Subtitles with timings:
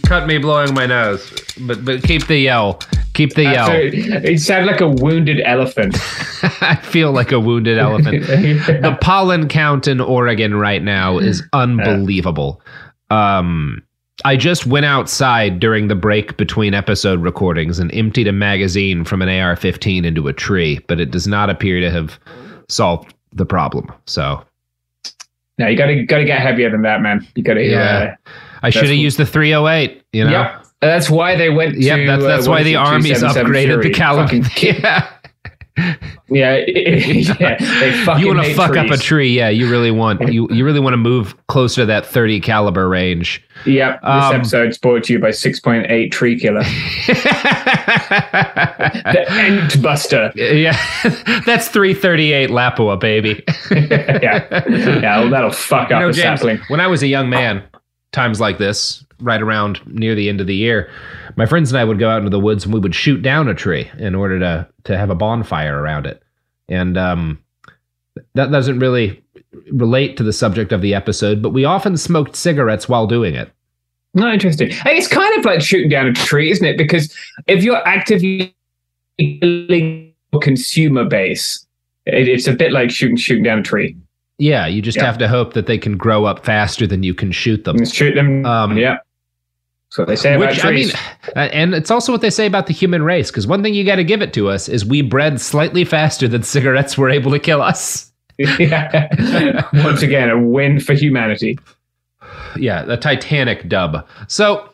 [0.04, 2.81] Cut me blowing my nose, but but keep the yell.
[3.14, 3.69] Keep the yell.
[3.70, 5.97] It sounded like a wounded elephant.
[6.60, 8.26] I feel like a wounded elephant.
[8.26, 12.60] The pollen count in Oregon right now is unbelievable.
[13.08, 13.82] Um,
[14.25, 19.22] I just went outside during the break between episode recordings and emptied a magazine from
[19.22, 22.19] an AR-15 into a tree, but it does not appear to have
[22.69, 23.91] solved the problem.
[24.06, 24.43] So
[25.59, 27.27] No, you gotta gotta get heavier than that, man.
[27.34, 27.65] You gotta.
[27.65, 28.31] yeah, Uh,
[28.62, 30.03] I should have used the 308.
[30.12, 30.31] You know.
[30.31, 30.66] Yep.
[30.81, 31.78] That's why they went.
[31.81, 34.34] Yeah, Yep, that's, uh, that's why the army's 277 upgraded the caliber.
[34.60, 35.09] Yeah.
[36.28, 39.28] Yeah, yeah, they fucking you want to fuck up a tree?
[39.28, 42.88] Yeah, you really want you you really want to move closer to that 30 caliber
[42.88, 43.42] range.
[43.66, 44.00] Yep.
[44.00, 46.62] This Um, episode's brought to you by 6.8 Tree Killer,
[48.26, 50.32] the Ent Buster.
[50.34, 50.76] Yeah,
[51.47, 53.43] that's 338 Lapua, baby.
[53.70, 56.58] yeah, yeah, well, that'll fuck up You know, James, sapling.
[56.69, 57.62] when I was a young man,
[58.12, 60.91] times like this, right around near the end of the year,
[61.36, 63.48] my friends and I would go out into the woods and we would shoot down
[63.48, 66.22] a tree in order to to have a bonfire around it.
[66.69, 67.38] And um,
[68.34, 69.22] that doesn't really
[69.70, 73.50] relate to the subject of the episode, but we often smoked cigarettes while doing it.
[74.14, 74.70] No, interesting.
[74.86, 76.78] It's kind of like shooting down a tree, isn't it?
[76.78, 77.14] Because
[77.46, 78.54] if you're actively
[79.19, 81.66] building a consumer base,
[82.06, 83.96] it, it's a bit like shooting shooting down a tree.
[84.38, 85.04] Yeah, you just Yeah.
[85.06, 87.84] have to hope that they can grow up faster than you can shoot them.
[87.86, 88.44] Shoot them.
[88.44, 88.98] Um, yeah.
[89.96, 90.90] What they say about Which I mean,
[91.34, 93.30] uh, and it's also what they say about the human race.
[93.30, 96.28] Because one thing you got to give it to us is we bred slightly faster
[96.28, 98.12] than cigarettes were able to kill us.
[98.38, 99.08] yeah.
[99.84, 101.58] Once again, a win for humanity.
[102.56, 104.06] Yeah, the Titanic dub.
[104.28, 104.68] So,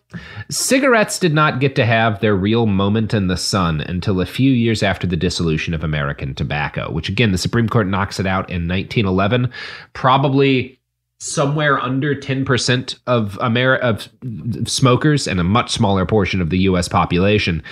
[0.51, 4.53] cigarettes did not get to have their real moment in the sun until a few
[4.53, 8.51] years after the dissolution of American tobacco, which again, the Supreme Court knocks it out
[8.51, 9.51] in 1911.
[9.93, 10.79] Probably
[11.23, 14.09] somewhere under 10% of Amer- of
[14.67, 17.63] smokers and a much smaller portion of the US population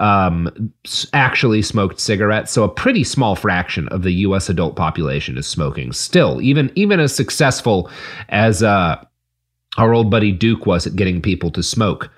[0.00, 0.72] um,
[1.12, 2.50] actually smoked cigarettes.
[2.50, 6.42] So a pretty small fraction of the US adult population is smoking still.
[6.42, 7.88] Even even as successful
[8.28, 9.00] as uh,
[9.78, 12.10] our old buddy Duke was at getting people to smoke.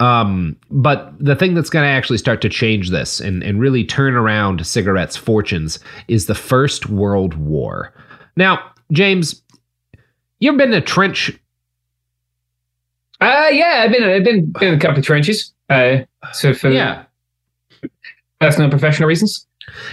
[0.00, 3.84] Um, but the thing that's going to actually start to change this and, and really
[3.84, 5.78] turn around cigarettes' fortunes
[6.08, 7.94] is the First World War.
[8.36, 8.58] Now,
[8.92, 9.43] James,
[10.40, 11.30] you ever been in a trench?
[13.20, 15.52] Uh, yeah, I've been, I've been, been in a couple of trenches.
[15.70, 15.98] Uh,
[16.32, 17.04] so for Yeah.
[18.40, 19.46] personal and professional reasons.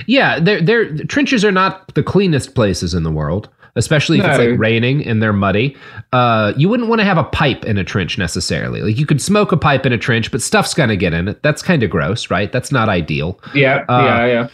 [0.05, 3.47] Yeah, they're, they're, trenches are not the cleanest places in the world,
[3.77, 5.77] especially if it's like raining and they're muddy.
[6.11, 8.81] Uh, you wouldn't want to have a pipe in a trench necessarily.
[8.81, 11.29] Like you could smoke a pipe in a trench, but stuff's going to get in
[11.29, 11.41] it.
[11.41, 12.51] That's kind of gross, right?
[12.51, 13.39] That's not ideal.
[13.53, 14.47] Yeah, Uh, yeah, yeah.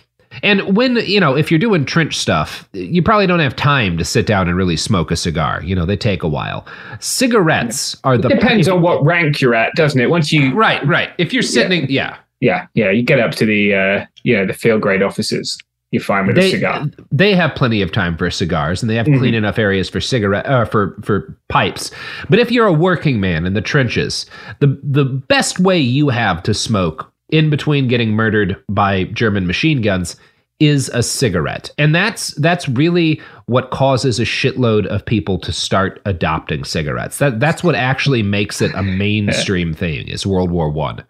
[0.43, 4.05] And when, you know, if you're doing trench stuff, you probably don't have time to
[4.05, 5.61] sit down and really smoke a cigar.
[5.63, 6.65] You know, they take a while.
[6.99, 8.29] Cigarettes are the.
[8.29, 10.09] Depends on what rank you're at, doesn't it?
[10.09, 10.53] Once you.
[10.53, 11.09] Right, right.
[11.17, 12.17] If you're sitting, yeah.
[12.39, 12.91] Yeah, yeah.
[12.91, 15.57] You get up to the, uh, you know, the field grade officers.
[15.91, 16.85] You're fine with they, a cigar.
[17.13, 19.19] They have plenty of time for cigars, and they have Mm-hmm.
[19.19, 21.91] clean enough areas for cigarette uh, for for pipes.
[22.29, 24.25] But if you're a working man in the trenches,
[24.59, 29.81] the the best way you have to smoke in between getting murdered by German machine
[29.81, 30.15] guns
[30.59, 36.01] is a cigarette, and that's that's really what causes a shitload of people to start
[36.05, 37.19] adopting cigarettes.
[37.19, 40.07] That that's what actually makes it a mainstream thing.
[40.07, 41.03] Is World War One.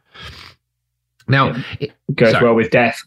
[1.30, 2.44] Now, it- Goes sorry.
[2.46, 3.02] well with death.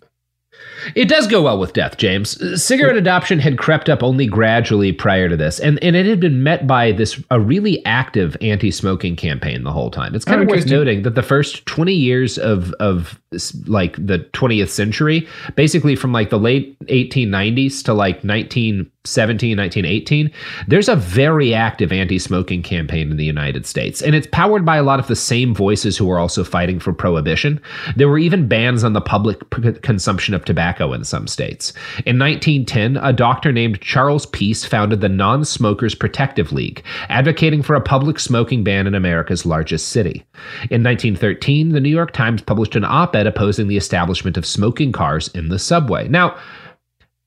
[0.94, 2.40] It does go well with death, James.
[2.40, 6.20] Uh, cigarette adoption had crept up only gradually prior to this, and, and it had
[6.20, 10.14] been met by this a really active anti-smoking campaign the whole time.
[10.14, 13.19] It's kind Oh, of worth noting that the first 20 years of of
[13.66, 20.32] like the 20th century, basically from like the late 1890s to like 1917, 1918,
[20.66, 24.82] there's a very active anti-smoking campaign in the United States, and it's powered by a
[24.82, 27.60] lot of the same voices who are also fighting for prohibition.
[27.94, 31.72] There were even bans on the public p- consumption of tobacco in some states.
[32.06, 37.80] In 1910, a doctor named Charles Pease founded the Non-Smokers Protective League, advocating for a
[37.80, 40.24] public smoking ban in America's largest city.
[40.68, 45.28] In 1913, the New York Times published an op-ed opposing the establishment of smoking cars
[45.28, 46.08] in the subway.
[46.08, 46.36] Now,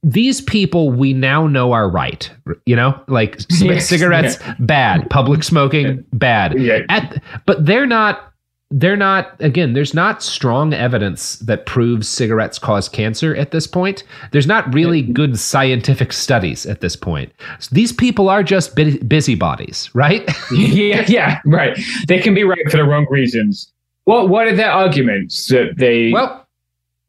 [0.04, 2.30] these people we now know are right.
[2.66, 6.60] You know, like Yes, cigarettes bad, public smoking bad.
[6.60, 6.81] Yeah.
[6.90, 8.34] At, but they're not
[8.75, 14.04] they're not again there's not strong evidence that proves cigarettes cause cancer at this point
[14.31, 19.92] there's not really good scientific studies at this point So these people are just busybodies
[19.94, 21.80] right yeah, yeah, right.
[22.07, 23.72] They can be right for the wrong reasons.
[24.06, 26.48] What What are their arguments that they well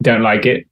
[0.02, 0.66] don't like it?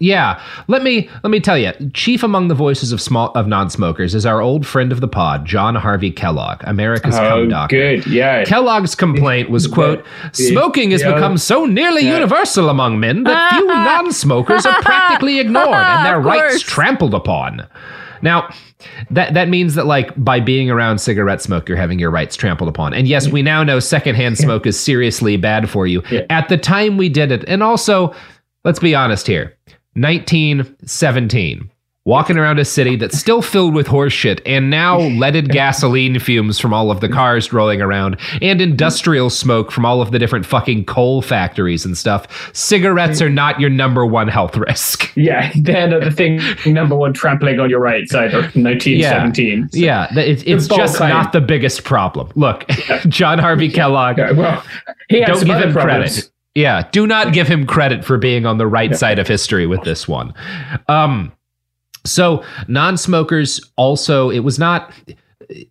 [0.00, 4.16] yeah let me let me tell you chief among the voices of small of non-smokers
[4.16, 8.06] is our old friend of the pod john harvey kellogg america's Oh, cum doctor good.
[8.08, 8.42] Yeah.
[8.44, 11.14] Kellogg's complaint was, quote, smoking has Yeah.
[11.14, 12.14] become so nearly Yeah.
[12.14, 17.64] universal among men that few non-smokers are practically ignored and their rights trampled upon.
[18.22, 18.52] Now,
[19.10, 22.68] that that means that like by being around cigarette smoke, you're having your rights trampled
[22.68, 22.94] upon.
[22.94, 26.02] And yes, we now know secondhand smoke is seriously bad for you.
[26.10, 26.26] Yeah.
[26.30, 28.14] At the time we did it, and also,
[28.64, 29.56] let's be honest here,
[29.94, 31.70] 1917.
[32.06, 36.58] Walking around a city that's still filled with horse shit and now leaded gasoline fumes
[36.58, 40.46] from all of the cars rolling around and industrial smoke from all of the different
[40.46, 42.50] fucking coal factories and stuff.
[42.54, 45.12] Cigarettes are not your number one health risk.
[45.20, 46.40] Yeah, they're the thing
[46.72, 48.40] number one trampling on your rights either.
[48.42, 49.68] 1917.
[49.68, 51.10] So- Yeah, th- it, it's just claim.
[51.10, 52.30] not the biggest problem.
[52.36, 52.66] Look,
[53.08, 54.64] John Harvey Kellogg, Yeah, well,
[55.10, 56.14] don't give him problems.
[56.14, 56.30] credit.
[56.54, 59.82] Yeah, do not give him credit for being on the right side of history with
[59.82, 60.32] this one.
[60.88, 61.32] Um,
[62.04, 64.92] so non-smokers also, it was not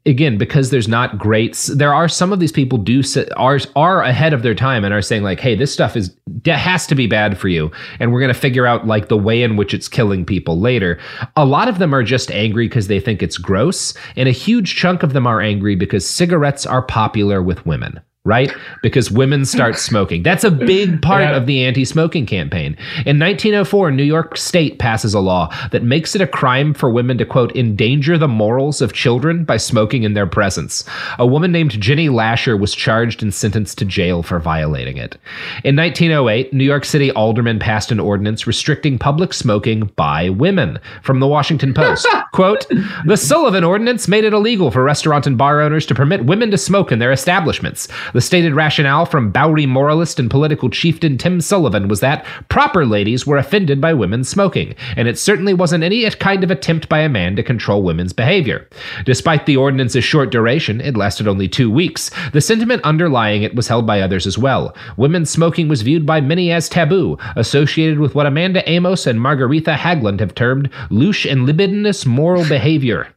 [0.06, 1.70] again because there's not great.
[1.74, 3.02] There are some of these people do
[3.38, 6.16] are are ahead of their time and are saying like, hey, this stuff is
[6.46, 9.56] has to be bad for you, and we're gonna figure out like the way in
[9.56, 11.00] which it's killing people later.
[11.36, 14.76] A lot of them are just angry because they think it's gross, and a huge
[14.76, 18.00] chunk of them are angry because cigarettes are popular with women
[18.30, 18.54] right?
[18.82, 20.24] Because women start smoking.
[20.24, 21.36] That's a big part Yeah.
[21.36, 22.78] of the anti smoking campaign.
[23.06, 27.18] In 1904, New York State passes a law that makes it a crime for women
[27.18, 30.86] to, quote, endanger the morals of children by smoking in their presence.
[31.18, 35.18] A woman named Jenny Lasher was charged and sentenced to jail for violating it.
[35.64, 40.78] In 1908, New York City aldermen passed an ordinance restricting public smoking by women.
[41.02, 42.66] From the Washington Post, quote,
[43.06, 46.58] the Sullivan Ordinance made it illegal for restaurant and bar owners to permit women to
[46.58, 47.88] smoke in their establishments.
[48.14, 53.28] The stated rationale from Bowery moralist and political chieftain Tim Sullivan was that proper ladies
[53.28, 57.10] were offended by women smoking, and it certainly wasn't any kind of attempt by a
[57.10, 58.68] man to control women's behavior.
[59.06, 63.68] Despite the ordinance's short duration, it lasted only two weeks, the sentiment underlying it was
[63.68, 64.76] held by others as well.
[64.98, 69.76] Women's smoking was viewed by many as taboo, associated with what Amanda Amos and Margaretha
[69.76, 73.08] Haglund have termed louche and libidinous moral behavior.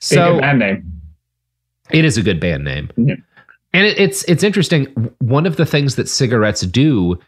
[0.00, 1.02] So band name.
[1.90, 2.90] it is a good band name.
[2.96, 3.14] Yeah.
[3.72, 4.86] And it, it's it's interesting.
[5.18, 7.18] One of the things that cigarettes do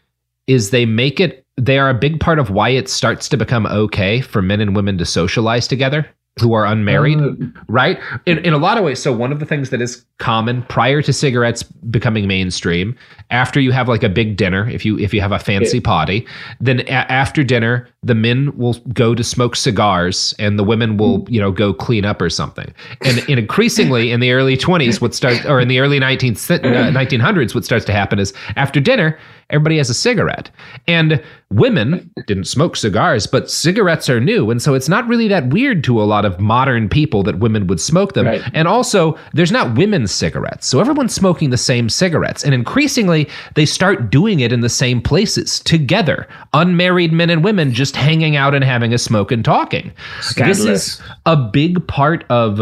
[0.47, 3.65] is they make it they are a big part of why it starts to become
[3.65, 6.07] okay for men and women to socialize together
[6.41, 7.31] who are unmarried, Uh,
[7.69, 7.97] right?
[8.25, 9.01] In, in a lot of ways.
[9.01, 12.93] So one of the things that is common prior to cigarettes becoming mainstream,
[13.31, 16.27] after you have like a big dinner, if you if you have a fancy party,
[16.59, 21.25] then a- after dinner, the men will go to smoke cigars and the women will,
[21.29, 22.73] you know, go clean up or something.
[23.01, 26.91] And, and increasingly in the early 20s, what starts or in the early 19th, uh,
[26.91, 29.17] 1900s, what starts to happen is after dinner,
[29.49, 30.49] everybody has a cigarette.
[30.87, 34.49] And women didn't smoke cigars, but cigarettes are new.
[34.49, 37.67] And so it's not really that weird to a lot of modern people that women
[37.67, 38.25] would smoke them.
[38.25, 38.41] Right.
[38.53, 40.67] And also, there's not women's cigarettes.
[40.67, 42.43] So everyone's smoking the same cigarettes.
[42.43, 46.27] And increasingly, they start doing it in the same places together.
[46.53, 49.93] Unmarried men and women just hanging out and having a smoke and talking.
[50.35, 52.61] This is a big part of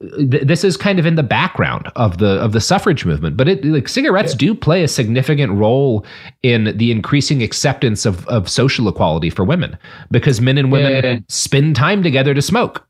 [0.00, 3.62] this is kind of in the background of the of the suffrage movement but it
[3.66, 6.06] like cigarettes do play a significant role
[6.42, 9.76] in the increasing acceptance of of social equality for women
[10.10, 11.18] because men and women Yeah.
[11.28, 12.86] spend time together to smoke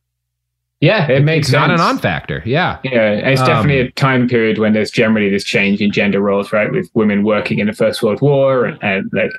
[0.81, 1.81] Yeah, it makes it's not a sense.
[1.81, 5.91] non-factor yeah Yeah, it's definitely Um, a time period when there's generally this change in
[5.91, 6.71] gender roles, right?
[6.71, 9.33] With women working in the First World War and, and like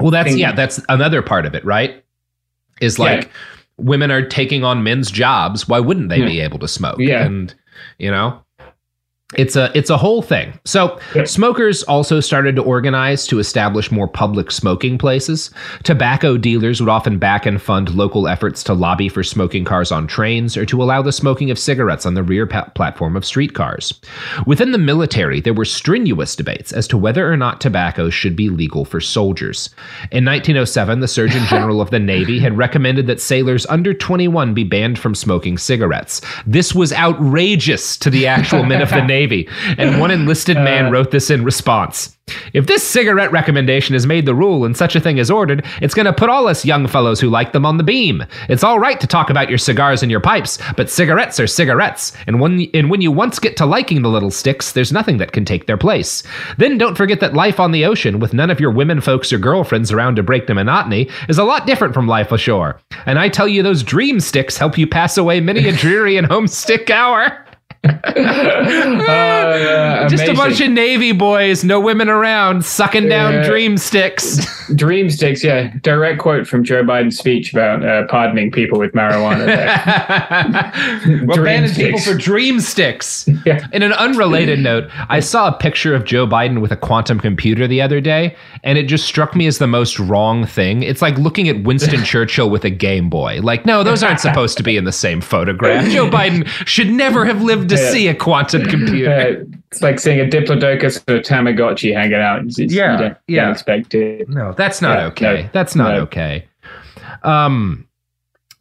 [0.00, 2.02] Well, that's yeah, that's another part of it, right?
[2.80, 3.24] Is Yeah.
[3.80, 5.68] Women are taking on men's jobs.
[5.68, 6.26] Why wouldn't they Yeah.
[6.26, 6.96] be able to smoke?
[6.98, 7.24] Yeah.
[7.24, 7.54] and
[7.98, 8.40] you know,
[9.36, 10.52] it's a it's a whole thing.
[10.64, 11.22] So Yeah.
[11.24, 15.50] smokers also started to organize to establish more public smoking places.
[15.84, 20.08] Tobacco dealers would often back and fund local efforts to lobby for smoking cars on
[20.08, 23.94] trains or to allow the smoking of cigarettes on the rear pa- platform of streetcars.
[24.46, 28.48] Within the military, there were strenuous debates as to whether or not tobacco should be
[28.48, 29.70] legal for soldiers.
[30.10, 34.64] In 1907, the Surgeon General of the Navy had recommended that sailors under 21 be
[34.64, 36.20] banned from smoking cigarettes.
[36.46, 39.19] This was outrageous to the actual men of the Navy,
[39.78, 40.64] and one enlisted uh.
[40.64, 42.16] man wrote this in response.
[42.52, 45.94] If this cigarette recommendation is made the rule and such a thing is ordered, it's
[45.94, 48.24] going to put all us young fellows who like them on the beam.
[48.48, 52.12] It's all right to talk about your cigars and your pipes, but cigarettes are cigarettes,
[52.26, 55.32] and when and when you once get to liking the little sticks, there's nothing that
[55.32, 56.22] can take their place.
[56.58, 59.38] Then don't forget that life on the ocean, with none of your women folks or
[59.38, 62.80] girlfriends around to break the monotony, is a lot different from life ashore.
[63.06, 66.26] And I tell you, those dream sticks help you pass away many a dreary and
[66.26, 67.46] homesick hour.
[67.84, 73.42] uh, Just a bunch of Navy boys, no women around, sucking down Yeah.
[73.44, 74.38] dream sticks.
[74.74, 75.42] dream sticks.
[75.42, 79.46] Yeah, direct quote from Joe Biden's speech about uh, pardoning people with marijuana.
[81.26, 83.26] We're banning people for dream sticks.
[83.46, 83.66] Yeah.
[83.72, 87.66] In an unrelated note, I saw a picture of Joe Biden with a quantum computer
[87.66, 90.82] the other day, and it just struck me as the most wrong thing.
[90.82, 93.40] It's like looking at Winston Churchill with a Game Boy.
[93.42, 95.88] Like, no, those aren't supposed to be in the same photograph.
[95.88, 97.90] Joe Biden should never have lived to Yeah.
[97.90, 99.10] see a quantum computer.
[99.10, 102.44] Uh, it's like seeing a Diplodocus or a Tamagotchi hanging out.
[102.44, 103.42] It's, it's, Yeah, you don't, yeah.
[103.44, 104.28] don't expect it.
[104.28, 105.42] No, that's not Yeah, okay.
[105.44, 106.00] no, that's not no.
[106.02, 106.44] okay.
[107.22, 107.86] Um,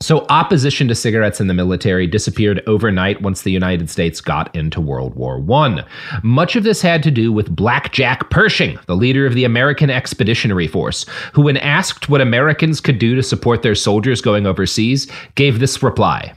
[0.01, 4.79] so opposition to cigarettes in the military disappeared overnight once the United States got into
[4.79, 5.83] World War One.
[6.23, 9.89] Much of this had to do with Black Jack Pershing, the leader of the American
[9.89, 15.11] Expeditionary Force, who, when asked what Americans could do to support their soldiers going overseas,
[15.35, 16.33] gave this reply.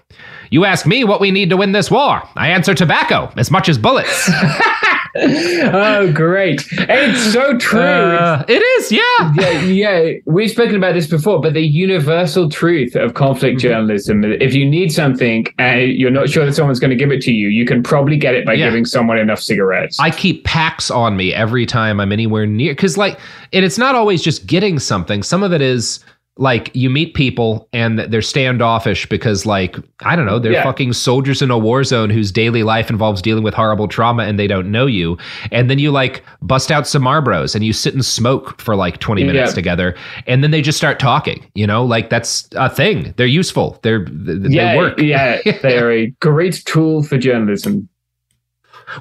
[0.52, 2.23] You ask me what we need to win this war.
[2.37, 4.30] I answer tobacco as much as bullets.
[5.16, 6.62] oh, great!
[6.73, 7.80] It's so true.
[7.80, 9.35] Uh, it is, yeah.
[9.35, 13.68] yeah, yeah, we've spoken about this before, but the universal truth of conflict Mm-hmm.
[13.68, 17.21] journalism if you need something and you're not sure that someone's going to give it
[17.23, 18.66] to you, you can probably get it by Yeah.
[18.68, 19.99] giving someone enough cigarettes.
[20.00, 23.18] I keep packs on me every time I'm anywhere near because like
[23.52, 25.23] and it's not always just getting something.
[25.23, 26.00] Some of it is
[26.39, 30.62] like you meet people and they're standoffish because like I don't know, they're Yeah.
[30.62, 34.39] fucking soldiers in a war zone whose daily life involves dealing with horrible trauma and
[34.39, 35.19] they don't know you.
[35.51, 38.99] And then you like bust out some Marlboros and you sit and smoke for like
[38.99, 39.55] 20 minutes Yeah.
[39.55, 39.95] together
[40.27, 41.85] and then they just start talking, you know?
[41.85, 43.12] Like that's a thing.
[43.19, 43.79] They're useful.
[43.83, 44.99] They're they yeah, work.
[45.01, 47.91] yeah, they're a great tool for journalism.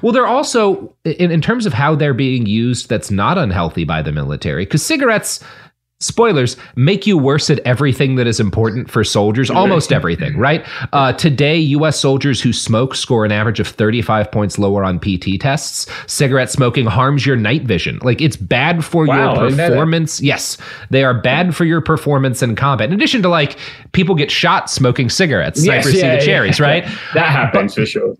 [0.02, 2.88] Well, they're also in, in terms of how they're being used.
[2.88, 5.42] That's not unhealthy by the military because cigarettes.
[6.02, 10.66] Spoilers make you worse at everything that is important for soldiers, almost everything, right?
[10.92, 11.98] Uh, today, U.S.
[11.98, 15.86] soldiers who smoke score an average of 35 points lower on PT tests.
[16.06, 17.98] Cigarette smoking harms your night vision.
[18.02, 19.68] Like, it's bad for Wow, your didn't know that.
[19.70, 20.20] performance.
[20.20, 20.58] Yes,
[20.90, 22.88] they are bad for your performance in combat.
[22.88, 23.56] In addition to, like,
[23.92, 26.18] people get shot smoking cigarettes, Yes, snipers see the yeah.
[26.20, 26.84] cherries, right?
[27.14, 28.14] That happens for sure.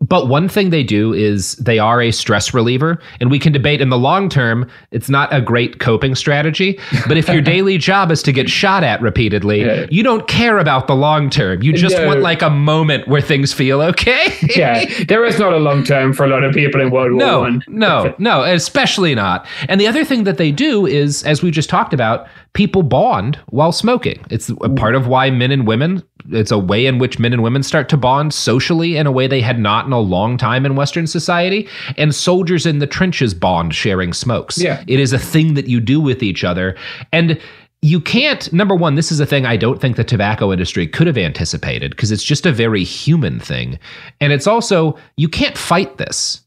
[0.00, 2.98] But one thing they do is they are a stress reliever.
[3.20, 6.78] And we can debate in the long term, it's not a great coping strategy.
[7.08, 9.86] But if your daily job is to get shot at repeatedly, Yeah.
[9.90, 11.62] you don't care about the long term.
[11.62, 12.06] You just No.
[12.08, 14.32] want like a moment where things feel okay.
[14.56, 17.20] Yeah, there is not a long term for a lot of people in World War
[17.20, 17.62] No, One.
[17.68, 19.46] no, no, especially not.
[19.68, 23.38] And the other thing that they do is, as we just talked about, people bond
[23.48, 24.18] while smoking.
[24.30, 27.42] It's a part of why men and women, it's a way in which men and
[27.42, 30.66] women start to bond socially in a way they had not in a long time
[30.66, 31.68] in Western society.
[31.96, 34.58] And soldiers in the trenches bond sharing smokes.
[34.58, 34.82] Yeah.
[34.86, 36.76] It is a thing that you do with each other.
[37.12, 37.40] And
[37.82, 41.06] you can't number one this is a thing i don't think the tobacco industry could
[41.06, 43.78] have anticipated because it's just a very human thing
[44.18, 46.40] and it's also you can't fight this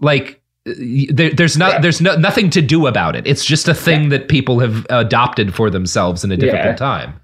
[0.00, 0.40] like
[0.76, 3.26] there, there's not there's no, nothing to do about it.
[3.26, 4.08] It's just a thing yeah.
[4.10, 6.74] that people have adopted for themselves in a difficult yeah.
[6.76, 7.20] time.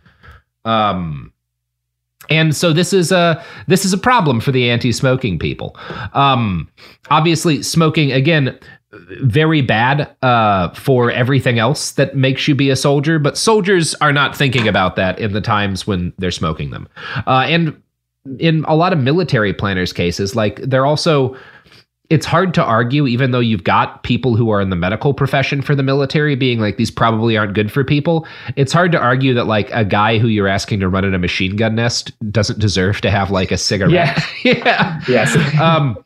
[0.64, 1.32] Um,
[2.30, 5.76] and so this is a this is a problem for the anti-smoking people.
[6.12, 6.68] Um,
[7.10, 8.58] obviously, smoking again
[9.22, 14.12] very bad uh, for everything else that makes you be a soldier, but soldiers are
[14.12, 16.88] not thinking about that in the times when they're smoking them.
[17.26, 17.80] Uh, and
[18.38, 21.36] in a lot of military planners' cases, like they're also
[22.10, 25.62] it's hard to argue, even though you've got people who are in the medical profession
[25.62, 28.26] for the military being like, these probably aren't good for people.
[28.56, 31.18] It's hard to argue that like a guy who you're asking to run in a
[31.18, 33.92] machine gun nest doesn't deserve to have like a cigarette.
[33.92, 34.22] Yeah.
[34.44, 35.00] yeah.
[35.08, 35.60] Yes.
[35.60, 35.96] um,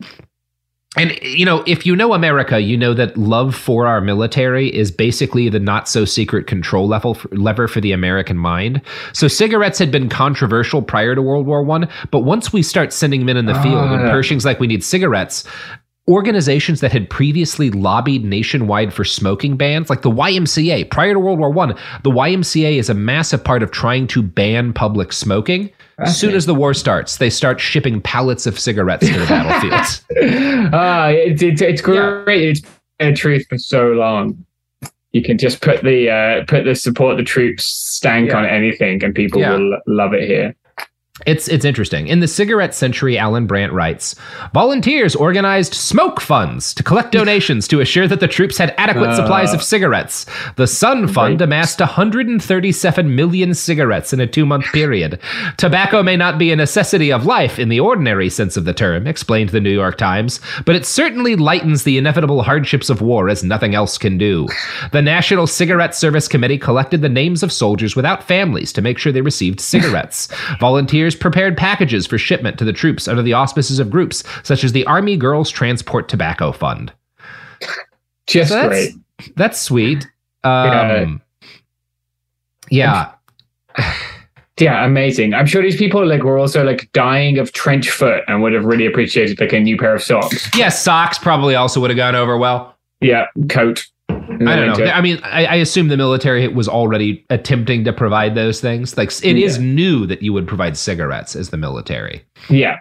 [0.96, 4.90] and you know, if you know America, you know that love for our military is
[4.90, 8.80] basically the not so secret control level for, lever for the American mind.
[9.12, 13.26] So cigarettes had been controversial prior to World War One, but once we start sending
[13.26, 14.10] men in the field and ah.
[14.10, 15.44] Pershing's like we need cigarettes,
[16.08, 21.38] organizations that had previously lobbied nationwide for smoking bans, like the YMCA, prior to World
[21.38, 25.70] War One, the YMCA is a massive part of trying to ban public smoking.
[25.98, 30.04] As soon as the war starts, they start shipping pallets of cigarettes to the battlefields.
[30.72, 32.42] Ah, uh, it's, it's, it's great.
[32.42, 32.50] Yeah.
[32.50, 32.62] It's
[32.98, 34.44] been a truth for so long.
[35.12, 38.38] You can just put the uh, put the support the troops stank yeah.
[38.38, 39.56] on anything, and people yeah.
[39.56, 40.54] will love it here.
[41.26, 42.06] It's it's interesting.
[42.06, 44.14] In the cigarette century, Allan Brandt writes,
[44.54, 49.16] volunteers organized smoke funds to collect donations to assure that the troops had adequate uh,
[49.16, 50.26] supplies of cigarettes.
[50.56, 51.46] The Sun Fund right.
[51.46, 55.20] amassed 137 million cigarettes in a two-month period.
[55.56, 59.06] Tobacco may not be a necessity of life in the ordinary sense of the term,
[59.06, 63.42] explained the New York Times, but it certainly lightens the inevitable hardships of war as
[63.42, 64.46] nothing else can do.
[64.92, 69.12] The National Cigarette Service Committee collected the names of soldiers without families to make sure
[69.12, 70.28] they received cigarettes.
[70.60, 74.72] Volunteers prepared packages for shipment to the troops under the auspices of groups such as
[74.72, 76.92] the Army Girls Transport Tobacco Fund.
[78.26, 78.94] Just so that's, great.
[79.36, 80.06] That's sweet.
[80.44, 81.22] Um,
[82.70, 83.12] yeah.
[83.78, 83.94] yeah.
[84.60, 85.34] Yeah, amazing.
[85.34, 88.64] I'm sure these people like were also like dying of trench foot and would have
[88.64, 90.50] really appreciated like a new pair of socks.
[90.56, 92.76] Yeah, socks probably also would have gone over well.
[93.00, 93.86] Yeah, coat.
[94.28, 94.84] I don't know.
[94.86, 98.96] I mean, I, I, assume the military was already attempting to provide those things.
[98.96, 99.46] Like it yeah.
[99.46, 102.24] is new that you would provide cigarettes as the military.
[102.48, 102.78] Yeah.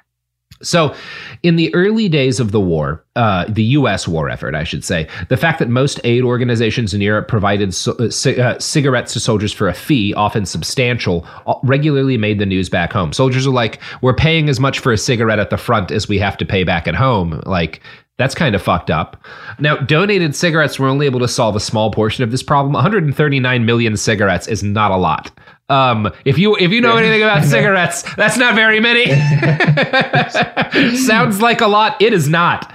[0.62, 0.96] So,
[1.44, 4.08] in the early days of the war, uh, the U.S.
[4.08, 7.92] war effort, I should say, the fact that most aid organizations in Europe provided so,
[7.98, 12.46] uh, c- uh, cigarettes to soldiers for a fee, often substantial, uh, regularly made the
[12.46, 13.14] news back home.
[13.14, 16.18] Soldiers are like, "We're paying as much for a cigarette at the front as we
[16.18, 17.82] have to pay back at home." Like
[18.18, 19.24] that's kind of fucked up.
[19.60, 22.74] Now, donated cigarettes were only able to solve a small portion of this problem.
[22.74, 25.32] 139 million cigarettes is not a lot.
[25.70, 29.06] Um, if you if you know anything about cigarettes, that's not very many.
[30.98, 32.02] Sounds like a lot.
[32.02, 32.72] It is not.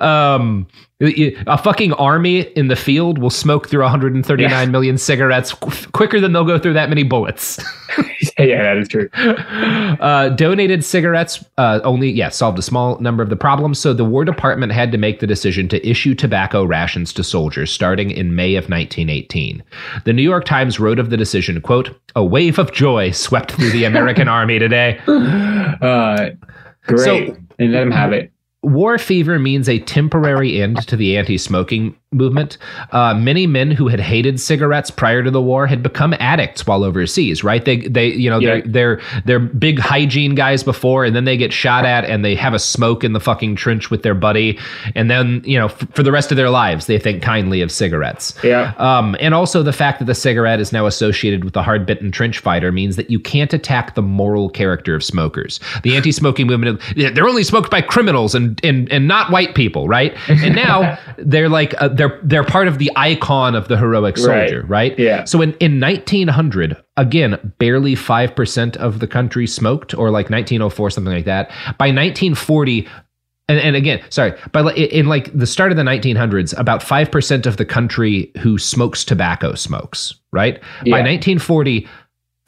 [0.00, 0.66] Um,
[1.00, 4.64] a fucking army in the field will smoke through 139 yeah.
[4.70, 7.62] million cigarettes qu- quicker than they'll go through that many bullets.
[8.44, 9.08] yeah, that is true.
[9.96, 13.78] Uh, donated cigarettes uh, only, yeah, solved a small number of the problems.
[13.78, 17.72] So the War Department had to make the decision to issue tobacco rations to soldiers
[17.72, 19.62] starting in May of 1918.
[20.04, 23.70] The New York Times wrote of the decision, quote, a wave of joy swept through
[23.70, 24.98] the American army today.
[25.06, 26.30] Uh,
[26.82, 27.00] great.
[27.00, 28.32] So, and let them have it.
[28.62, 32.56] War fever means a temporary end to the anti smoking movement.
[32.92, 36.84] Uh, many men who had hated cigarettes prior to the war had become addicts while
[36.84, 37.64] overseas, right?
[37.64, 38.60] They, they, you know, yeah.
[38.60, 42.36] they're, they're, they're big hygiene guys before, and then they get shot at and they
[42.36, 44.56] have a smoke in the fucking trench with their buddy.
[44.94, 47.72] And then, you know, f- for the rest of their lives, they think kindly of
[47.72, 48.34] cigarettes.
[48.44, 48.72] Yeah.
[48.78, 52.12] Um, and also the fact that the cigarette is now associated with the hard bitten
[52.12, 55.58] trench fighter means that you can't attack the moral character of smokers.
[55.82, 59.88] The anti smoking movement, they're only smoked by criminals and, and, and not white people,
[59.88, 60.16] right?
[60.28, 64.60] And now they're like, uh, they're they're part of the icon of the heroic soldier,
[64.62, 64.90] right?
[64.90, 64.98] right?
[64.98, 65.24] Yeah.
[65.24, 70.90] So in in 1900, again, barely five percent of the country smoked, or like 1904,
[70.90, 71.48] something like that.
[71.78, 72.88] By 1940.
[73.48, 77.46] And, and again, sorry, but in, in like the start of the 1900s, about 5%
[77.46, 80.54] of the country who smokes tobacco smokes, right?
[80.82, 80.90] Yeah.
[80.90, 81.86] By 1940,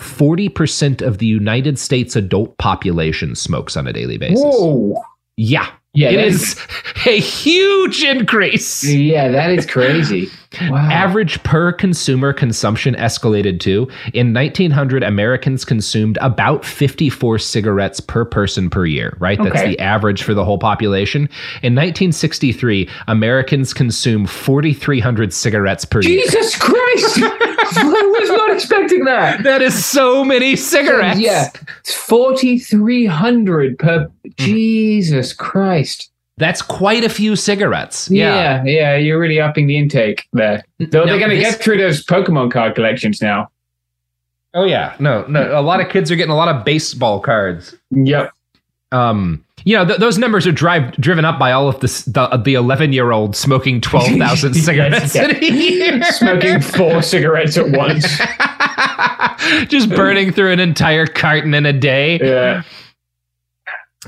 [0.00, 4.42] 40% of the United States adult population smokes on a daily basis.
[4.42, 5.00] Whoa.
[5.36, 5.70] Yeah.
[5.98, 8.84] Yeah, it is, is a huge increase.
[8.84, 10.30] Yeah, that is crazy.
[10.62, 10.88] Wow.
[10.90, 13.88] Average per consumer consumption escalated too.
[14.14, 19.38] In 1900, Americans consumed about 54 cigarettes per person per year, right?
[19.42, 21.22] That's the average for the whole population.
[21.62, 26.42] In 1963, Americans consumed 4,300 cigarettes per Jesus year.
[26.42, 27.18] Jesus Christ!
[27.76, 29.42] I was not expecting that.
[29.42, 31.20] That is so many cigarettes.
[31.20, 34.06] Yeah, it's 4,300 per.
[34.06, 34.34] Mm.
[34.36, 36.10] Jesus Christ.
[36.38, 38.10] That's quite a few cigarettes.
[38.10, 40.64] Yeah, yeah, you're really upping the intake there.
[40.78, 43.50] Though Now, they're going to this- get through those Pokemon card collections now.
[44.54, 44.96] Oh yeah.
[44.98, 45.58] No, no.
[45.58, 47.74] A lot of kids are getting a lot of baseball cards.
[47.90, 48.32] Yep.
[48.92, 52.26] Um, you know, th- those numbers are drive driven up by all of this, the
[52.42, 55.26] the eleven year old smoking twelve thousand Yes, cigarettes yeah.
[55.26, 58.06] a year, Smoking four cigarettes at once.
[59.68, 62.18] just burning through an entire carton in a day.
[62.22, 62.62] Yeah.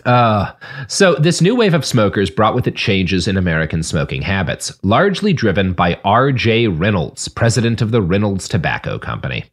[0.04, 0.52] Uh,
[0.86, 5.32] so this new wave of smokers brought with it changes in American smoking habits, largely
[5.32, 6.68] driven by R.J.
[6.68, 9.44] Reynolds, president of the Reynolds Tobacco Company.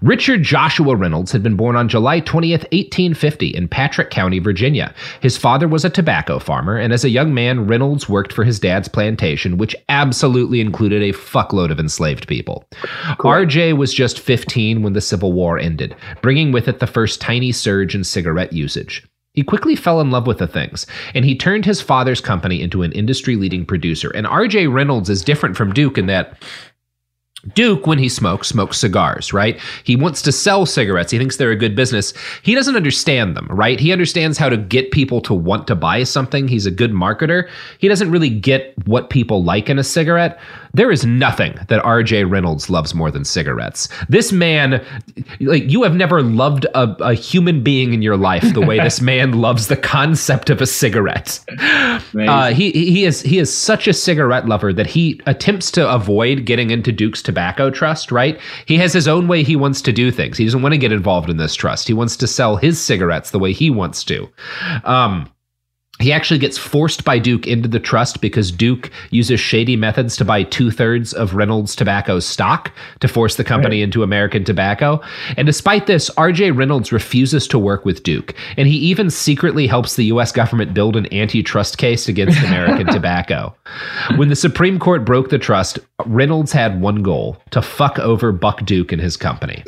[0.00, 4.94] Richard Joshua Reynolds had been born on July 20th, 1850 in Patrick County, Virginia.
[5.20, 8.58] His father was a tobacco farmer, and as a young man, Reynolds worked for his
[8.58, 12.64] dad's plantation, which absolutely included a fuckload of enslaved people.
[13.18, 17.52] RJ was just 15 when the Civil War ended, bringing with it the first tiny
[17.52, 19.04] surge in cigarette usage.
[19.34, 22.82] He quickly fell in love with the things, and he turned his father's company into
[22.82, 24.10] an industry leading producer.
[24.10, 26.42] And RJ Reynolds is different from Duke in that
[27.54, 29.58] Duke, when he smokes, smokes cigars, right?
[29.82, 31.10] He wants to sell cigarettes.
[31.10, 32.14] He thinks they're a good business.
[32.42, 33.80] He doesn't understand them, right?
[33.80, 36.46] He understands how to get people to want to buy something.
[36.46, 37.48] He's a good marketer.
[37.78, 40.38] He doesn't really get what people like in a cigarette.
[40.74, 43.88] There is nothing that RJ Reynolds loves more than cigarettes.
[44.08, 44.84] This man,
[45.40, 49.00] like, you have never loved a, a human being in your life the way this
[49.02, 51.40] man loves the concept of a cigarette.
[52.16, 56.46] Uh, he he is he is such a cigarette lover that he attempts to avoid
[56.46, 58.12] getting into Duke's tobacco trust.
[58.12, 58.38] Right?
[58.66, 60.36] He has his own way he wants to do things.
[60.36, 61.88] He doesn't want to get involved in this trust.
[61.88, 64.28] He wants to sell his cigarettes the way he wants to.
[64.84, 65.28] Um,
[66.02, 70.24] he actually gets forced by Duke into the trust because Duke uses shady methods to
[70.24, 75.00] buy two thirds of Reynolds Tobacco's stock to force the company into American tobacco.
[75.36, 78.34] And despite this, RJ Reynolds refuses to work with Duke.
[78.56, 83.54] And he even secretly helps the US government build an antitrust case against American tobacco.
[84.16, 88.64] When the Supreme Court broke the trust, Reynolds had one goal to fuck over Buck
[88.64, 89.62] Duke and his company.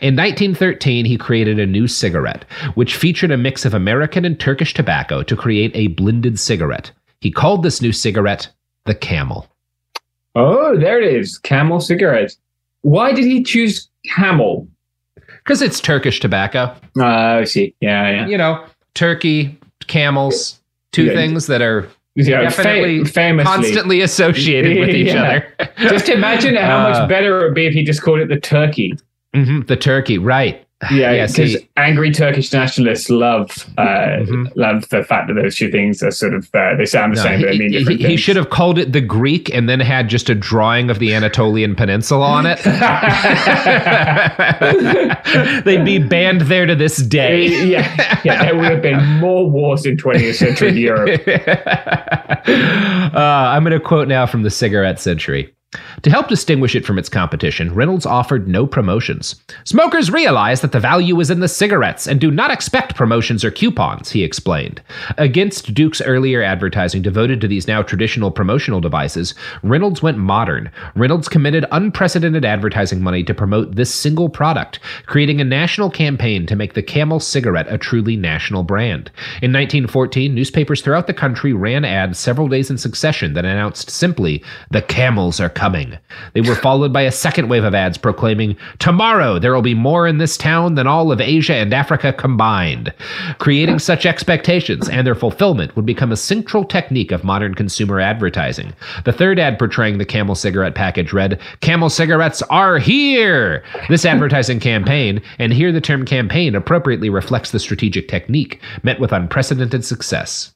[0.00, 4.74] In 1913, he created a new cigarette, which featured a mix of American and Turkish
[4.74, 6.90] tobacco to create a blended cigarette.
[7.20, 8.48] He called this new cigarette
[8.86, 9.46] the Camel.
[10.34, 11.38] Oh, there it is.
[11.38, 12.36] Camel cigarettes.
[12.82, 14.66] Why did he choose Camel?
[15.26, 16.74] Because it's Turkish tobacco.
[16.98, 17.74] Uh, I see.
[17.80, 18.26] Yeah, yeah.
[18.26, 18.64] You know,
[18.94, 20.60] turkey, camels,
[20.92, 21.14] two Yeah.
[21.14, 23.44] things that are Yeah, definitely fa- famously.
[23.52, 25.42] constantly associated with each Yeah.
[25.58, 25.68] other.
[25.78, 28.38] Just imagine how Uh, much better it would be if he just called it the
[28.40, 28.94] turkey.
[29.34, 30.64] Mhm, the turkey, right.
[30.90, 34.50] Yeah, Yeah, because see- angry Turkish nationalists love uh, Mhm.
[34.56, 37.22] love the fact that those two things are sort of uh, they sound the No,
[37.22, 38.20] same, but they mean he- different he things.
[38.20, 41.74] should have called it the Greek and then had just a drawing of the Anatolian
[41.74, 42.58] Peninsula on it.
[45.64, 47.46] They'd be banned there to this day.
[47.66, 51.20] yeah, yeah, there would have been more wars in 20th century Europe.
[53.14, 55.52] uh, I'm going to quote now from the cigarette century.
[56.02, 59.40] To help distinguish it from its competition, Reynolds offered no promotions.
[59.62, 63.52] Smokers realize that the value is in the cigarettes and do not expect promotions or
[63.52, 64.82] coupons, he explained.
[65.16, 70.72] Against Duke's earlier advertising devoted to these now traditional promotional devices, Reynolds went modern.
[70.96, 76.56] Reynolds committed unprecedented advertising money to promote this single product, creating a national campaign to
[76.56, 79.08] make the Camel cigarette a truly national brand.
[79.40, 84.42] In 1914, newspapers throughout the country ran ads several days in succession that announced simply,
[84.72, 85.98] The Camels are coming.
[86.32, 90.06] They were followed by a second wave of ads proclaiming, Tomorrow there will be more
[90.06, 92.94] in this town than all of Asia and Africa combined.
[93.36, 98.72] Creating such expectations and their fulfillment would become a central technique of modern consumer advertising.
[99.04, 103.62] The third ad portraying the Camel cigarette package read, Camel cigarettes are here!
[103.90, 109.12] This advertising campaign, and here the term campaign appropriately reflects the strategic technique, met with
[109.12, 110.54] unprecedented success.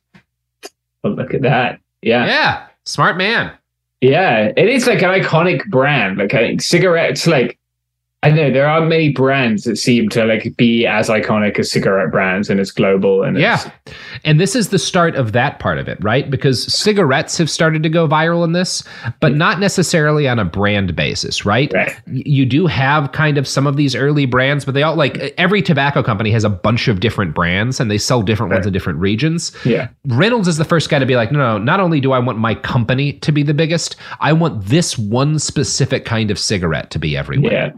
[1.03, 1.79] But look at that.
[2.01, 2.25] Yeah.
[2.25, 3.53] Yeah, smart man.
[4.05, 6.19] Yeah, it is like an iconic brand.
[6.19, 7.59] Like I think cigarettes, like
[8.25, 12.11] I know, there aren't many brands that seem to like be as iconic as cigarette
[12.11, 13.55] brands and as global and Yeah.
[13.55, 13.71] as,
[14.25, 16.29] And this is the start of that part of it, right?
[16.31, 18.83] Because cigarettes have started to go viral in this,
[19.21, 21.73] but not necessarily on a brand basis, right?
[21.73, 21.95] Right.
[22.07, 25.63] You do have kind of some of these early brands, but they all like every
[25.63, 28.99] tobacco company has a bunch of different brands and they sell different ones in different
[28.99, 29.53] regions.
[29.65, 29.89] yeah.
[30.07, 32.39] Reynolds is the first guy to be like, no, no, not only do I want
[32.39, 36.99] my company to be the biggest, I want this one specific kind of cigarette to
[36.99, 37.53] be everywhere.
[37.53, 37.73] Yeah.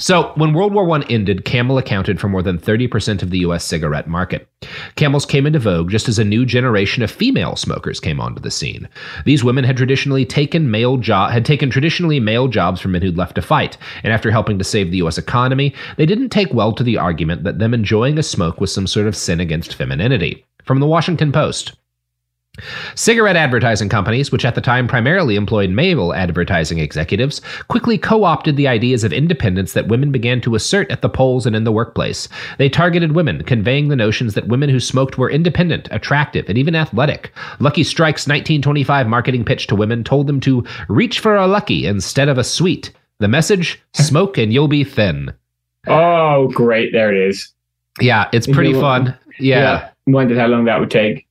[0.00, 3.64] So, when World War I ended, Camel accounted for more than 30% of the US
[3.64, 4.48] cigarette market.
[4.96, 8.50] Camels came into vogue just as a new generation of female smokers came onto the
[8.50, 8.88] scene.
[9.24, 13.16] These women had traditionally taken male jo- had taken traditionally male jobs from men who'd
[13.16, 16.72] left to fight, and after helping to save the US economy, they didn't take well
[16.72, 20.44] to the argument that them enjoying a smoke was some sort of sin against femininity.
[20.64, 21.76] From the Washington Post.
[22.94, 28.56] Cigarette advertising companies, which at the time primarily employed male advertising executives, quickly co opted
[28.56, 31.72] the ideas of independence that women began to assert at the polls and in the
[31.72, 32.28] workplace.
[32.58, 36.76] They targeted women, conveying the notions that women who smoked were independent, attractive, and even
[36.76, 37.32] athletic.
[37.58, 42.28] Lucky Strike's 1925 marketing pitch to women told them to reach for a lucky instead
[42.28, 42.92] of a sweet.
[43.18, 45.34] The message smoke and you'll be thin.
[45.88, 46.92] Oh, great.
[46.92, 47.52] There it is.
[48.00, 49.04] Yeah, it's pretty You know what?
[49.06, 49.18] fun.
[49.38, 49.90] Yeah.
[50.06, 51.23] Wondered how long that would take.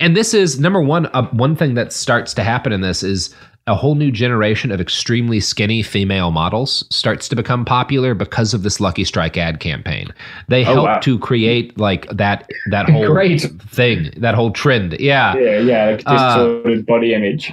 [0.00, 1.06] And this is number one.
[1.06, 3.34] Uh, one thing that starts to happen in this is
[3.66, 8.62] a whole new generation of extremely skinny female models starts to become popular because of
[8.62, 10.08] this Lucky Strike ad campaign.
[10.48, 10.98] They Oh, help wow.
[11.00, 13.42] to create like that that whole Great.
[13.68, 14.96] thing, that whole trend.
[14.98, 15.36] Yeah.
[15.36, 15.86] Yeah, yeah.
[15.90, 17.52] Like Uh, distorted body image.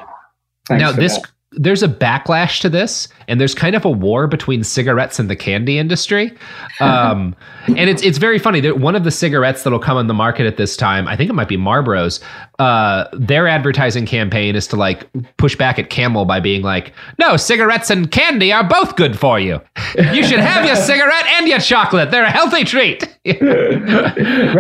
[0.68, 1.30] Thanks now this that.
[1.54, 5.36] There's a backlash to this and there's kind of a war between cigarettes and the
[5.36, 6.36] candy industry.
[6.80, 8.60] Um, and it's it's very funny.
[8.62, 11.30] That one of the cigarettes that'll come on the market at this time i think
[11.30, 12.20] it might be marlboro's
[12.60, 17.38] uh, their advertising campaign is to like push back at camel by being like no
[17.38, 19.62] cigarettes and candy are both good for you
[20.12, 23.04] you should have your cigarette and your chocolate they're a healthy treat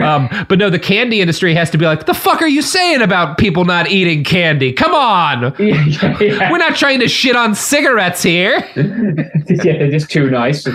[0.02, 3.02] um, but no the candy industry has to be like the fuck are you saying
[3.02, 6.52] about people not eating candy come on yeah, yeah, yeah.
[6.52, 8.64] we're not trying to shit on cigarettes here.
[8.76, 10.66] yeah, they're just too nice.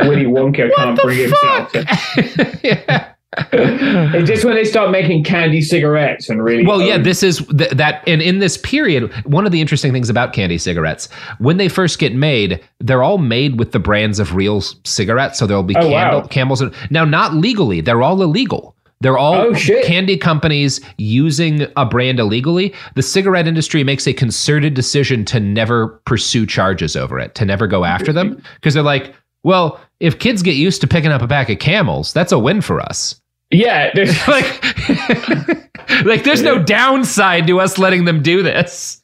[0.00, 1.72] Willy Wonka can't bring himself.
[1.72, 3.12] to- yeah.
[3.52, 6.66] It's just when they start making candy cigarettes and really.
[6.66, 10.08] Well, yeah, this is th- that, and in this period, one of the interesting things
[10.08, 14.34] about candy cigarettes, when they first get made, they're all made with the brands of
[14.34, 15.38] real cigarettes.
[15.38, 16.26] So there'll be Oh, candle, wow.
[16.28, 16.60] Camels.
[16.62, 18.74] And, now, not legally, they're all illegal.
[19.00, 22.74] They're all Oh, candy companies using a brand illegally.
[22.94, 27.66] The cigarette industry makes a concerted decision to never pursue charges over it, to never
[27.66, 29.14] go after them, because they're like,
[29.44, 32.60] well, if kids get used to picking up a pack of camels, that's a win
[32.60, 33.20] for us.
[33.50, 39.02] yeah, there's- like, like there's no downside to us letting them do this.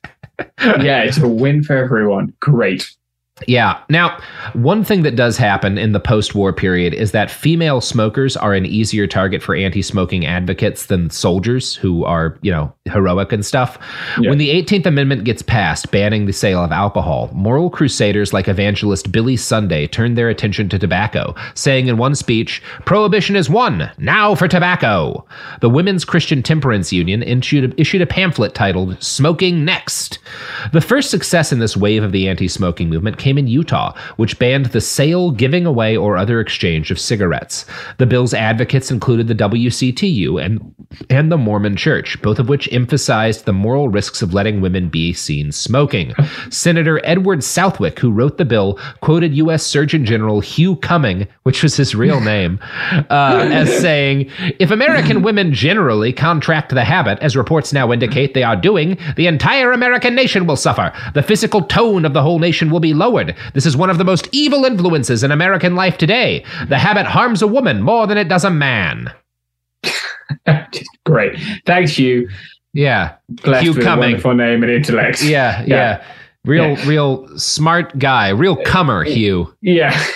[0.60, 2.32] yeah, it's a win for everyone.
[2.40, 2.90] Great.
[3.48, 3.80] Yeah.
[3.88, 4.20] Now,
[4.52, 8.54] one thing that does happen in the post war period is that female smokers are
[8.54, 13.44] an easier target for anti smoking advocates than soldiers who are, you know, heroic and
[13.44, 13.76] stuff.
[14.20, 14.30] Yeah.
[14.30, 19.10] When the 18th Amendment gets passed, banning the sale of alcohol, moral crusaders like evangelist
[19.10, 23.90] Billy Sunday turned their attention to tobacco, saying in one speech, Prohibition is won.
[23.98, 25.26] Now for tobacco.
[25.60, 30.20] The Women's Christian Temperance Union issued, issued a pamphlet titled Smoking Next.
[30.72, 34.38] The first success in this wave of the anti smoking movement came in Utah, which
[34.38, 37.64] banned the sale, giving away, or other exchange of cigarettes.
[37.96, 40.74] The bill's advocates included the WCTU and,
[41.08, 45.14] and the Mormon Church, both of which emphasized the moral risks of letting women be
[45.14, 46.12] seen smoking.
[46.50, 49.64] Senator Edward Southwick, who wrote the bill, quoted U.S.
[49.64, 52.60] Surgeon General Hugh Cumming, which was his real name,
[53.08, 58.42] uh, as saying, If American women generally contract the habit, as reports now indicate they
[58.42, 60.92] are doing, the entire American nation will suffer.
[61.14, 63.13] The physical tone of the whole nation will be lowered.
[63.54, 66.44] This is one of the most evil influences in American life today.
[66.68, 69.12] The habit harms a woman more than it does a man.
[71.04, 71.38] Great.
[71.66, 72.28] Thanks, you.
[72.72, 73.14] Yeah.
[73.28, 75.22] Blessed Hugh with a wonderful name and intellect.
[75.22, 76.04] Yeah, yeah.
[76.44, 76.88] Real, Yeah.
[76.88, 78.28] real smart guy.
[78.30, 79.54] Real cummer, Hugh.
[79.60, 79.98] Yeah.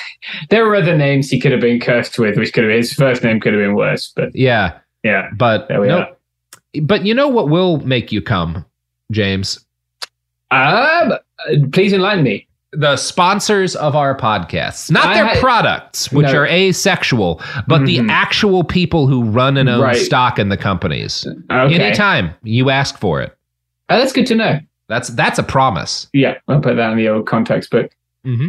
[0.51, 3.23] There were other names he could have been cursed with, which could have his first
[3.23, 4.13] name could have been worse.
[4.15, 4.77] But Yeah.
[5.05, 5.29] yeah.
[5.37, 6.09] But There we no, are.
[6.83, 8.65] but you know what will make you come,
[9.13, 9.65] James?
[10.51, 11.19] Um, uh,
[11.73, 12.48] please enlighten me.
[12.73, 16.41] The sponsors of our podcasts, not I their had- products, which No.
[16.41, 18.11] are asexual, but the Mhm.
[18.11, 19.97] actual people who run and own Right.
[19.97, 21.27] stock in the companies.
[21.51, 21.75] Okay.
[21.75, 23.35] Anytime you ask for it,
[23.89, 24.61] Oh, that's good to know.
[24.89, 26.09] that's that's a promise.
[26.13, 27.91] Yeah, I'll put that in the old context book.
[28.27, 28.49] Mm-hmm.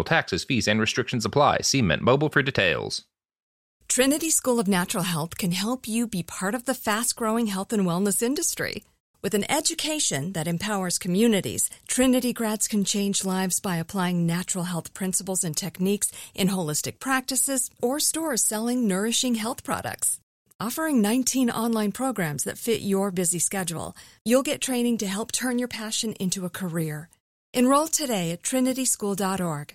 [0.00, 1.58] taxes, fees, and restrictions apply.
[1.60, 3.04] See Mint Mobile for details.
[3.88, 7.74] Trinity School of Natural Health can help you be part of the fast growing health
[7.74, 8.84] and wellness industry.
[9.22, 14.94] With an education that empowers communities, Trinity grads can change lives by applying natural health
[14.94, 20.18] principles and techniques in holistic practices or stores selling nourishing health products.
[20.58, 25.58] Offering 19 online programs that fit your busy schedule, you'll get training to help turn
[25.58, 27.08] your passion into a career.
[27.52, 29.74] Enroll today at trinityschool.org.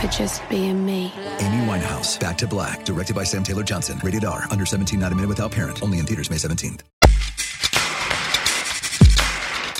[0.00, 1.12] for just being me.
[1.40, 4.00] Amy Winehouse, Back to Black, directed by Sam Taylor Johnson.
[4.02, 5.82] Rated R, under 17, not a minute without parent.
[5.82, 6.80] Only in theaters May 17th.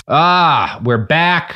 [0.07, 1.55] Ah, we're back.